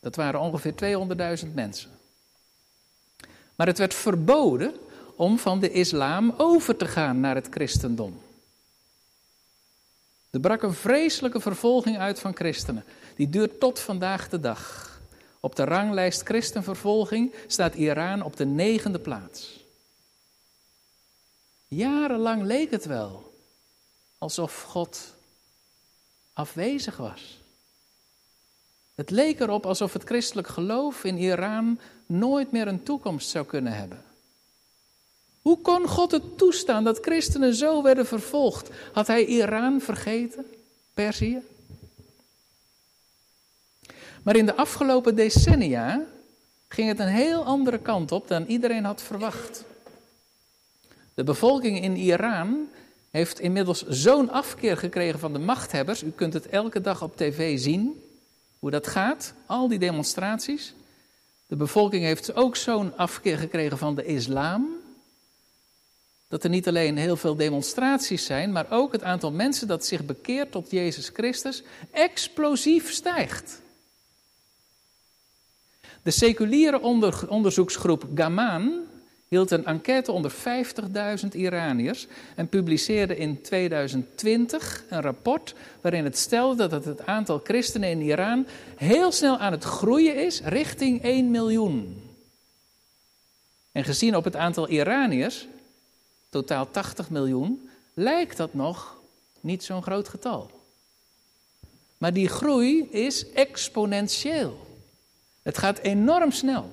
Dat 0.00 0.16
waren 0.16 0.40
ongeveer 0.40 0.74
200.000 1.44 1.54
mensen. 1.54 1.90
Maar 3.56 3.66
het 3.66 3.78
werd 3.78 3.94
verboden 3.94 4.74
om 5.16 5.38
van 5.38 5.60
de 5.60 5.70
islam 5.70 6.34
over 6.36 6.76
te 6.76 6.86
gaan 6.86 7.20
naar 7.20 7.34
het 7.34 7.46
christendom. 7.50 8.20
Er 10.30 10.40
brak 10.40 10.62
een 10.62 10.74
vreselijke 10.74 11.40
vervolging 11.40 11.98
uit 11.98 12.20
van 12.20 12.36
christenen. 12.36 12.84
Die 13.16 13.28
duurt 13.28 13.60
tot 13.60 13.78
vandaag 13.80 14.28
de 14.28 14.40
dag. 14.40 14.97
Op 15.40 15.56
de 15.56 15.64
ranglijst 15.64 16.22
christenvervolging 16.22 17.34
staat 17.46 17.74
Iran 17.74 18.22
op 18.22 18.36
de 18.36 18.46
negende 18.46 18.98
plaats. 18.98 19.64
Jarenlang 21.68 22.42
leek 22.42 22.70
het 22.70 22.84
wel 22.84 23.32
alsof 24.18 24.62
God 24.62 25.14
afwezig 26.32 26.96
was. 26.96 27.40
Het 28.94 29.10
leek 29.10 29.40
erop 29.40 29.66
alsof 29.66 29.92
het 29.92 30.04
christelijk 30.04 30.48
geloof 30.48 31.04
in 31.04 31.18
Iran 31.18 31.78
nooit 32.06 32.50
meer 32.52 32.68
een 32.68 32.82
toekomst 32.82 33.28
zou 33.28 33.46
kunnen 33.46 33.72
hebben. 33.72 34.04
Hoe 35.42 35.60
kon 35.60 35.88
God 35.88 36.10
het 36.10 36.38
toestaan 36.38 36.84
dat 36.84 36.98
christenen 36.98 37.54
zo 37.54 37.82
werden 37.82 38.06
vervolgd? 38.06 38.70
Had 38.92 39.06
hij 39.06 39.24
Iran 39.24 39.80
vergeten? 39.80 40.46
Perzië? 40.94 41.42
Maar 44.22 44.36
in 44.36 44.46
de 44.46 44.56
afgelopen 44.56 45.14
decennia 45.14 46.04
ging 46.68 46.88
het 46.88 46.98
een 46.98 47.06
heel 47.06 47.44
andere 47.44 47.78
kant 47.78 48.12
op 48.12 48.28
dan 48.28 48.44
iedereen 48.46 48.84
had 48.84 49.02
verwacht. 49.02 49.64
De 51.14 51.24
bevolking 51.24 51.82
in 51.82 51.96
Iran 51.96 52.68
heeft 53.10 53.40
inmiddels 53.40 53.86
zo'n 53.86 54.30
afkeer 54.30 54.76
gekregen 54.76 55.18
van 55.18 55.32
de 55.32 55.38
machthebbers. 55.38 56.02
U 56.02 56.10
kunt 56.10 56.32
het 56.32 56.48
elke 56.48 56.80
dag 56.80 57.02
op 57.02 57.16
tv 57.16 57.58
zien, 57.58 58.02
hoe 58.58 58.70
dat 58.70 58.86
gaat, 58.86 59.34
al 59.46 59.68
die 59.68 59.78
demonstraties. 59.78 60.74
De 61.46 61.56
bevolking 61.56 62.04
heeft 62.04 62.34
ook 62.34 62.56
zo'n 62.56 62.96
afkeer 62.96 63.38
gekregen 63.38 63.78
van 63.78 63.94
de 63.94 64.04
islam. 64.04 64.68
Dat 66.28 66.44
er 66.44 66.50
niet 66.50 66.68
alleen 66.68 66.96
heel 66.96 67.16
veel 67.16 67.36
demonstraties 67.36 68.24
zijn, 68.24 68.52
maar 68.52 68.66
ook 68.70 68.92
het 68.92 69.02
aantal 69.02 69.32
mensen 69.32 69.68
dat 69.68 69.86
zich 69.86 70.04
bekeert 70.04 70.52
tot 70.52 70.70
Jezus 70.70 71.08
Christus 71.08 71.62
explosief 71.90 72.92
stijgt. 72.92 73.60
De 76.08 76.14
seculiere 76.14 76.80
onderzoeksgroep 77.28 78.06
Gamaan 78.14 78.72
hield 79.28 79.50
een 79.50 79.64
enquête 79.64 80.12
onder 80.12 80.32
50.000 81.22 81.28
Iraniërs 81.32 82.06
en 82.36 82.48
publiceerde 82.48 83.16
in 83.16 83.42
2020 83.42 84.84
een 84.88 85.00
rapport 85.00 85.54
waarin 85.80 86.04
het 86.04 86.18
stelde 86.18 86.66
dat 86.66 86.84
het 86.84 87.06
aantal 87.06 87.40
christenen 87.44 87.90
in 87.90 88.00
Iran 88.00 88.46
heel 88.76 89.12
snel 89.12 89.38
aan 89.38 89.52
het 89.52 89.64
groeien 89.64 90.24
is 90.24 90.40
richting 90.40 91.02
1 91.02 91.30
miljoen. 91.30 92.02
En 93.72 93.84
gezien 93.84 94.16
op 94.16 94.24
het 94.24 94.36
aantal 94.36 94.68
Iraniërs, 94.68 95.46
totaal 96.28 96.70
80 96.70 97.10
miljoen, 97.10 97.68
lijkt 97.94 98.36
dat 98.36 98.54
nog 98.54 98.96
niet 99.40 99.64
zo'n 99.64 99.82
groot 99.82 100.08
getal. 100.08 100.50
Maar 101.98 102.12
die 102.12 102.28
groei 102.28 102.88
is 102.90 103.30
exponentieel. 103.30 104.66
Het 105.48 105.58
gaat 105.58 105.78
enorm 105.78 106.30
snel. 106.32 106.70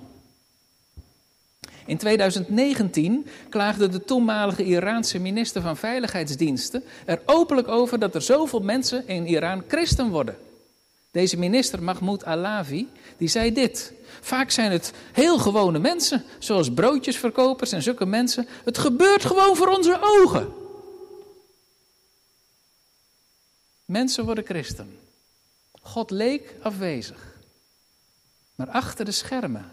In 1.85 1.97
2019 1.97 3.27
klaagde 3.49 3.88
de 3.88 4.03
toenmalige 4.03 4.63
Iraanse 4.63 5.19
minister 5.19 5.61
van 5.61 5.77
Veiligheidsdiensten 5.77 6.83
er 7.05 7.21
openlijk 7.25 7.67
over 7.67 7.99
dat 7.99 8.15
er 8.15 8.21
zoveel 8.21 8.59
mensen 8.59 9.07
in 9.07 9.27
Iran 9.27 9.63
christen 9.67 10.09
worden. 10.09 10.38
Deze 11.11 11.38
minister, 11.38 11.83
Mahmoud 11.83 12.25
Alavi, 12.25 12.88
die 13.17 13.27
zei 13.27 13.53
dit. 13.53 13.93
Vaak 14.21 14.51
zijn 14.51 14.71
het 14.71 14.93
heel 15.11 15.38
gewone 15.38 15.79
mensen, 15.79 16.23
zoals 16.39 16.73
broodjesverkopers 16.73 17.71
en 17.71 17.81
zulke 17.81 18.05
mensen. 18.05 18.47
Het 18.63 18.77
gebeurt 18.77 19.25
gewoon 19.25 19.55
voor 19.55 19.67
onze 19.67 19.97
ogen. 20.01 20.53
Mensen 23.85 24.25
worden 24.25 24.45
christen. 24.45 24.97
God 25.81 26.11
leek 26.11 26.55
afwezig. 26.61 27.35
Maar 28.56 28.70
achter 28.70 29.06
de 29.06 29.12
schermen 29.12 29.72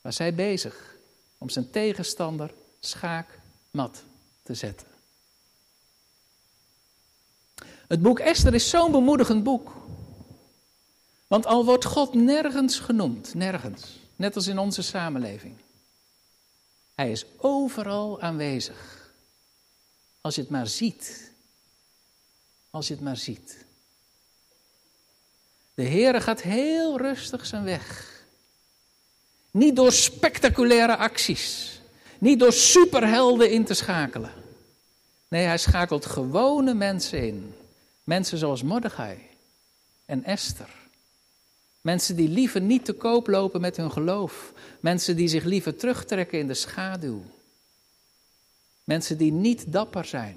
was 0.00 0.18
hij 0.18 0.34
bezig 0.34 0.96
om 1.38 1.48
zijn 1.48 1.70
tegenstander 1.70 2.54
schaakmat 2.80 4.02
te 4.42 4.54
zetten. 4.54 4.88
Het 7.88 8.02
boek 8.02 8.18
Esther 8.18 8.54
is 8.54 8.70
zo'n 8.70 8.90
bemoedigend 8.90 9.42
boek. 9.42 9.72
Want 11.26 11.46
al 11.46 11.64
wordt 11.64 11.84
God 11.84 12.14
nergens 12.14 12.78
genoemd, 12.78 13.34
nergens, 13.34 13.98
net 14.16 14.36
als 14.36 14.46
in 14.46 14.58
onze 14.58 14.82
samenleving. 14.82 15.56
Hij 16.94 17.10
is 17.10 17.26
overal 17.36 18.20
aanwezig. 18.20 19.10
Als 20.20 20.34
je 20.34 20.40
het 20.40 20.50
maar 20.50 20.66
ziet. 20.66 21.32
Als 22.70 22.88
je 22.88 22.94
het 22.94 23.02
maar 23.02 23.16
ziet. 23.16 23.65
De 25.76 25.88
Heere 25.88 26.20
gaat 26.20 26.42
heel 26.42 26.98
rustig 26.98 27.46
zijn 27.46 27.64
weg. 27.64 28.14
Niet 29.50 29.76
door 29.76 29.92
spectaculaire 29.92 30.96
acties. 30.96 31.80
Niet 32.18 32.38
door 32.38 32.52
superhelden 32.52 33.50
in 33.50 33.64
te 33.64 33.74
schakelen. 33.74 34.32
Nee, 35.28 35.44
hij 35.44 35.58
schakelt 35.58 36.06
gewone 36.06 36.74
mensen 36.74 37.26
in. 37.26 37.54
Mensen 38.04 38.38
zoals 38.38 38.62
Mordechai 38.62 39.18
en 40.04 40.24
Esther. 40.24 40.68
Mensen 41.80 42.16
die 42.16 42.28
liever 42.28 42.60
niet 42.60 42.84
te 42.84 42.92
koop 42.92 43.26
lopen 43.26 43.60
met 43.60 43.76
hun 43.76 43.92
geloof. 43.92 44.52
Mensen 44.80 45.16
die 45.16 45.28
zich 45.28 45.44
liever 45.44 45.76
terugtrekken 45.76 46.38
in 46.38 46.46
de 46.46 46.54
schaduw. 46.54 47.22
Mensen 48.84 49.18
die 49.18 49.32
niet 49.32 49.72
dapper 49.72 50.04
zijn. 50.04 50.36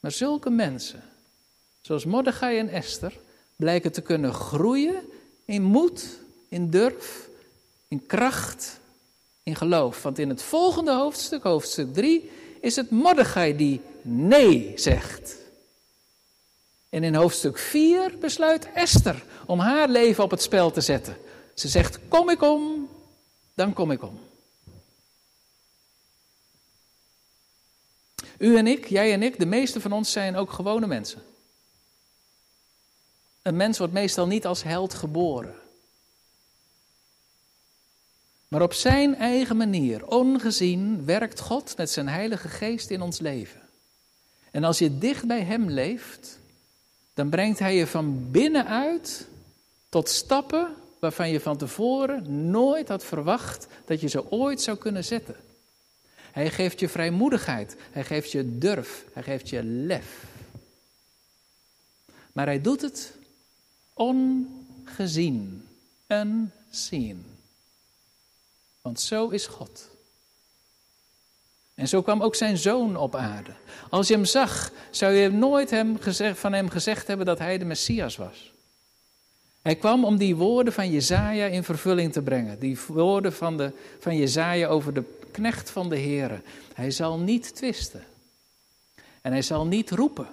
Maar 0.00 0.12
zulke 0.12 0.50
mensen, 0.50 1.02
zoals 1.80 2.04
Mordechai 2.04 2.58
en 2.58 2.68
Esther, 2.68 3.18
blijken 3.60 3.92
te 3.92 4.00
kunnen 4.00 4.34
groeien 4.34 5.02
in 5.44 5.62
moed, 5.62 6.18
in 6.48 6.70
durf, 6.70 7.28
in 7.88 8.06
kracht 8.06 8.80
in 9.42 9.56
geloof. 9.56 10.02
Want 10.02 10.18
in 10.18 10.28
het 10.28 10.42
volgende 10.42 10.94
hoofdstuk, 10.94 11.42
hoofdstuk 11.42 11.92
3, 11.94 12.30
is 12.60 12.76
het 12.76 12.90
Mordechai 12.90 13.56
die 13.56 13.80
nee 14.02 14.72
zegt. 14.76 15.36
En 16.88 17.04
in 17.04 17.14
hoofdstuk 17.14 17.58
4 17.58 18.18
besluit 18.20 18.68
Esther 18.74 19.24
om 19.46 19.58
haar 19.58 19.88
leven 19.88 20.24
op 20.24 20.30
het 20.30 20.42
spel 20.42 20.70
te 20.70 20.80
zetten. 20.80 21.16
Ze 21.54 21.68
zegt: 21.68 21.98
Kom 22.08 22.30
ik 22.30 22.42
om, 22.42 22.88
dan 23.54 23.72
kom 23.72 23.90
ik 23.90 24.02
om. 24.02 24.18
U 28.38 28.56
en 28.56 28.66
ik, 28.66 28.86
jij 28.86 29.12
en 29.12 29.22
ik, 29.22 29.38
de 29.38 29.46
meeste 29.46 29.80
van 29.80 29.92
ons 29.92 30.12
zijn 30.12 30.36
ook 30.36 30.52
gewone 30.52 30.86
mensen. 30.86 31.22
Een 33.42 33.56
mens 33.56 33.78
wordt 33.78 33.92
meestal 33.92 34.26
niet 34.26 34.46
als 34.46 34.62
held 34.62 34.94
geboren. 34.94 35.54
Maar 38.48 38.62
op 38.62 38.72
zijn 38.72 39.14
eigen 39.14 39.56
manier, 39.56 40.06
ongezien, 40.06 41.04
werkt 41.04 41.40
God 41.40 41.76
met 41.76 41.90
zijn 41.90 42.08
Heilige 42.08 42.48
Geest 42.48 42.90
in 42.90 43.00
ons 43.00 43.18
leven. 43.18 43.60
En 44.50 44.64
als 44.64 44.78
je 44.78 44.98
dicht 44.98 45.26
bij 45.26 45.42
Hem 45.42 45.70
leeft, 45.70 46.38
dan 47.14 47.28
brengt 47.28 47.58
Hij 47.58 47.76
je 47.76 47.86
van 47.86 48.30
binnenuit 48.30 49.26
tot 49.88 50.08
stappen 50.08 50.74
waarvan 50.98 51.30
je 51.30 51.40
van 51.40 51.56
tevoren 51.56 52.50
nooit 52.50 52.88
had 52.88 53.04
verwacht 53.04 53.66
dat 53.84 54.00
je 54.00 54.08
ze 54.08 54.30
ooit 54.30 54.62
zou 54.62 54.76
kunnen 54.76 55.04
zetten. 55.04 55.36
Hij 56.32 56.50
geeft 56.50 56.80
je 56.80 56.88
vrijmoedigheid, 56.88 57.76
hij 57.90 58.04
geeft 58.04 58.32
je 58.32 58.58
durf, 58.58 59.04
hij 59.12 59.22
geeft 59.22 59.48
je 59.48 59.62
lef. 59.62 60.24
Maar 62.32 62.46
hij 62.46 62.60
doet 62.60 62.80
het 62.80 63.12
ongezien, 64.00 65.68
unseen. 66.06 67.26
Want 68.82 69.00
zo 69.00 69.28
is 69.28 69.46
God. 69.46 69.88
En 71.74 71.88
zo 71.88 72.02
kwam 72.02 72.22
ook 72.22 72.34
zijn 72.34 72.58
zoon 72.58 72.96
op 72.96 73.14
aarde. 73.14 73.50
Als 73.90 74.08
je 74.08 74.14
hem 74.14 74.24
zag, 74.24 74.72
zou 74.90 75.12
je 75.12 75.30
nooit 75.30 75.70
hem 75.70 75.98
gezegd, 75.98 76.38
van 76.38 76.52
hem 76.52 76.68
gezegd 76.68 77.06
hebben 77.06 77.26
dat 77.26 77.38
hij 77.38 77.58
de 77.58 77.64
Messias 77.64 78.16
was. 78.16 78.52
Hij 79.62 79.76
kwam 79.76 80.04
om 80.04 80.16
die 80.16 80.36
woorden 80.36 80.72
van 80.72 80.90
Jezaja 80.90 81.46
in 81.46 81.64
vervulling 81.64 82.12
te 82.12 82.22
brengen. 82.22 82.58
Die 82.58 82.78
woorden 82.86 83.32
van, 83.32 83.56
de, 83.56 83.72
van 83.98 84.16
Jezaja 84.16 84.68
over 84.68 84.94
de 84.94 85.04
knecht 85.30 85.70
van 85.70 85.88
de 85.88 85.96
Heer. 85.96 86.42
Hij 86.74 86.90
zal 86.90 87.18
niet 87.18 87.54
twisten. 87.54 88.04
En 89.20 89.32
hij 89.32 89.42
zal 89.42 89.66
niet 89.66 89.90
roepen. 89.90 90.28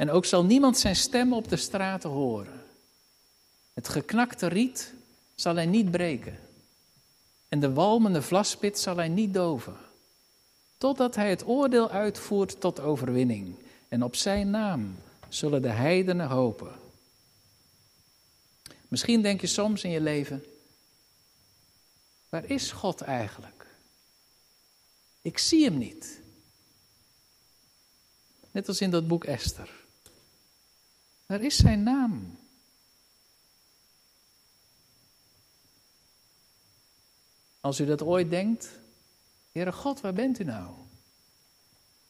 En 0.00 0.10
ook 0.10 0.24
zal 0.24 0.44
niemand 0.44 0.78
zijn 0.78 0.96
stem 0.96 1.32
op 1.32 1.48
de 1.48 1.56
straten 1.56 2.10
horen. 2.10 2.64
Het 3.72 3.88
geknakte 3.88 4.46
riet 4.46 4.94
zal 5.34 5.54
hij 5.54 5.66
niet 5.66 5.90
breken. 5.90 6.38
En 7.48 7.60
de 7.60 7.72
walmende 7.72 8.22
vlaspit 8.22 8.78
zal 8.78 8.96
hij 8.96 9.08
niet 9.08 9.34
doven. 9.34 9.76
Totdat 10.78 11.14
hij 11.14 11.30
het 11.30 11.46
oordeel 11.46 11.90
uitvoert 11.90 12.60
tot 12.60 12.80
overwinning. 12.80 13.54
En 13.88 14.02
op 14.02 14.16
zijn 14.16 14.50
naam 14.50 14.96
zullen 15.28 15.62
de 15.62 15.68
heidenen 15.68 16.28
hopen. 16.28 16.72
Misschien 18.88 19.22
denk 19.22 19.40
je 19.40 19.46
soms 19.46 19.84
in 19.84 19.90
je 19.90 20.00
leven: 20.00 20.44
waar 22.28 22.44
is 22.44 22.72
God 22.72 23.00
eigenlijk? 23.00 23.66
Ik 25.22 25.38
zie 25.38 25.64
hem 25.64 25.78
niet. 25.78 26.20
Net 28.50 28.68
als 28.68 28.80
in 28.80 28.90
dat 28.90 29.08
boek 29.08 29.24
Esther. 29.24 29.79
Waar 31.30 31.42
is 31.42 31.56
zijn 31.56 31.82
naam? 31.82 32.38
Als 37.60 37.80
u 37.80 37.86
dat 37.86 38.02
ooit 38.02 38.30
denkt, 38.30 38.68
Heere 39.52 39.72
God, 39.72 40.00
waar 40.00 40.12
bent 40.12 40.38
u 40.38 40.44
nou? 40.44 40.70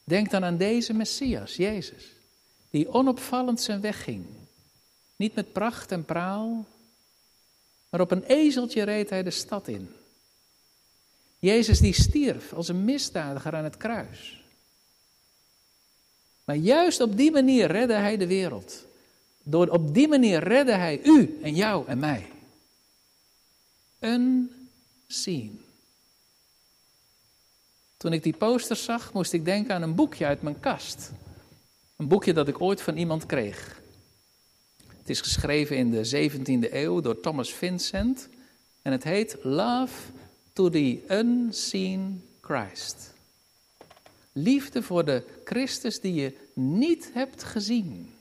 Denk 0.03 0.31
dan 0.31 0.43
aan 0.43 0.57
deze 0.57 0.93
Messias, 0.93 1.55
Jezus, 1.55 2.11
die 2.69 2.93
onopvallend 2.93 3.61
zijn 3.61 3.81
weg 3.81 4.03
ging. 4.03 4.25
Niet 5.15 5.35
met 5.35 5.53
pracht 5.53 5.91
en 5.91 6.05
praal, 6.05 6.65
maar 7.89 8.01
op 8.01 8.11
een 8.11 8.23
ezeltje 8.23 8.83
reed 8.83 9.09
hij 9.09 9.23
de 9.23 9.31
stad 9.31 9.67
in. 9.67 9.89
Jezus 11.39 11.79
die 11.79 11.93
stierf 11.93 12.53
als 12.53 12.67
een 12.67 12.85
misdadiger 12.85 13.55
aan 13.55 13.63
het 13.63 13.77
kruis. 13.77 14.43
Maar 16.43 16.55
juist 16.55 17.01
op 17.01 17.17
die 17.17 17.31
manier 17.31 17.71
redde 17.71 17.93
hij 17.93 18.17
de 18.17 18.27
wereld. 18.27 18.89
Door 19.43 19.67
op 19.67 19.93
die 19.93 20.07
manier 20.07 20.43
redde 20.43 20.73
hij 20.73 20.99
u 21.03 21.39
en 21.41 21.55
jou 21.55 21.87
en 21.87 21.99
mij. 21.99 22.27
Unseen. 23.99 25.61
Toen 27.97 28.13
ik 28.13 28.23
die 28.23 28.37
poster 28.37 28.75
zag, 28.75 29.13
moest 29.13 29.33
ik 29.33 29.45
denken 29.45 29.75
aan 29.75 29.81
een 29.81 29.95
boekje 29.95 30.25
uit 30.25 30.41
mijn 30.41 30.59
kast. 30.59 31.11
Een 31.95 32.07
boekje 32.07 32.33
dat 32.33 32.47
ik 32.47 32.61
ooit 32.61 32.81
van 32.81 32.97
iemand 32.97 33.25
kreeg. 33.25 33.81
Het 34.97 35.09
is 35.09 35.21
geschreven 35.21 35.77
in 35.77 35.91
de 35.91 36.29
17e 36.29 36.73
eeuw 36.73 37.01
door 37.01 37.19
Thomas 37.19 37.53
Vincent. 37.53 38.29
En 38.81 38.91
het 38.91 39.03
heet 39.03 39.37
Love 39.41 40.11
to 40.53 40.69
the 40.69 40.99
Unseen 41.09 42.23
Christ. 42.41 43.13
Liefde 44.31 44.83
voor 44.83 45.05
de 45.05 45.23
Christus 45.43 45.99
die 45.99 46.13
je 46.13 46.37
niet 46.53 47.09
hebt 47.13 47.43
gezien. 47.43 48.13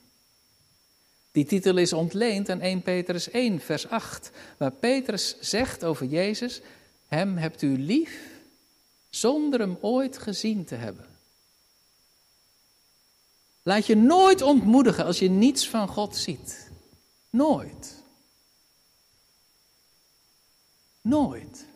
Die 1.32 1.44
titel 1.44 1.76
is 1.76 1.92
ontleend 1.92 2.48
aan 2.48 2.60
1 2.60 2.82
Petrus 2.82 3.30
1, 3.30 3.60
vers 3.60 3.88
8, 3.88 4.30
waar 4.56 4.72
Petrus 4.72 5.36
zegt 5.40 5.84
over 5.84 6.06
Jezus: 6.06 6.60
Hem 7.06 7.36
hebt 7.36 7.62
u 7.62 7.78
lief 7.78 8.28
zonder 9.10 9.60
hem 9.60 9.78
ooit 9.80 10.18
gezien 10.18 10.64
te 10.64 10.74
hebben. 10.74 11.08
Laat 13.62 13.86
je 13.86 13.96
nooit 13.96 14.42
ontmoedigen 14.42 15.04
als 15.04 15.18
je 15.18 15.30
niets 15.30 15.68
van 15.68 15.88
God 15.88 16.16
ziet. 16.16 16.70
Nooit. 17.30 18.02
Nooit. 21.00 21.66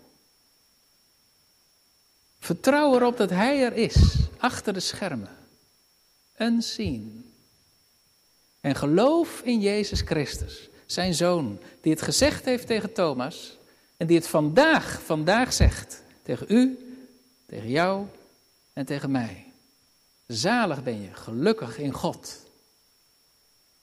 Vertrouw 2.38 2.94
erop 2.94 3.16
dat 3.16 3.30
Hij 3.30 3.64
er 3.64 3.72
is, 3.72 4.16
achter 4.38 4.72
de 4.72 4.80
schermen. 4.80 5.36
Unseen. 6.38 7.24
En 8.64 8.74
geloof 8.74 9.40
in 9.40 9.60
Jezus 9.60 10.00
Christus, 10.00 10.68
zijn 10.86 11.14
zoon, 11.14 11.58
die 11.80 11.92
het 11.92 12.02
gezegd 12.02 12.44
heeft 12.44 12.66
tegen 12.66 12.92
Thomas 12.92 13.58
en 13.96 14.06
die 14.06 14.16
het 14.16 14.26
vandaag, 14.26 15.02
vandaag 15.02 15.52
zegt 15.52 16.02
tegen 16.22 16.46
u, 16.48 16.78
tegen 17.46 17.68
jou 17.68 18.06
en 18.72 18.86
tegen 18.86 19.10
mij. 19.10 19.52
Zalig 20.26 20.82
ben 20.82 21.00
je, 21.02 21.14
gelukkig 21.14 21.78
in 21.78 21.92
God. 21.92 22.46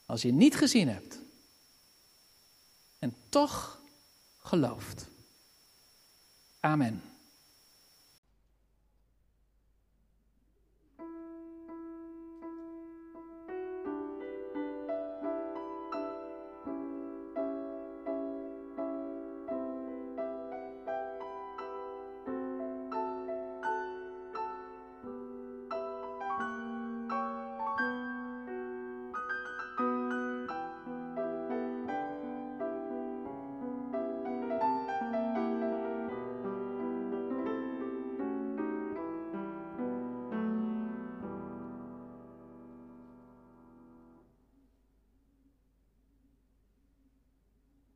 Als 0.05 0.21
je 0.21 0.34
niet 0.34 0.55
gezien 0.55 0.88
hebt 0.88 1.19
en 2.99 3.15
toch 3.29 3.79
gelooft. 4.39 5.07
Amen. 6.59 7.11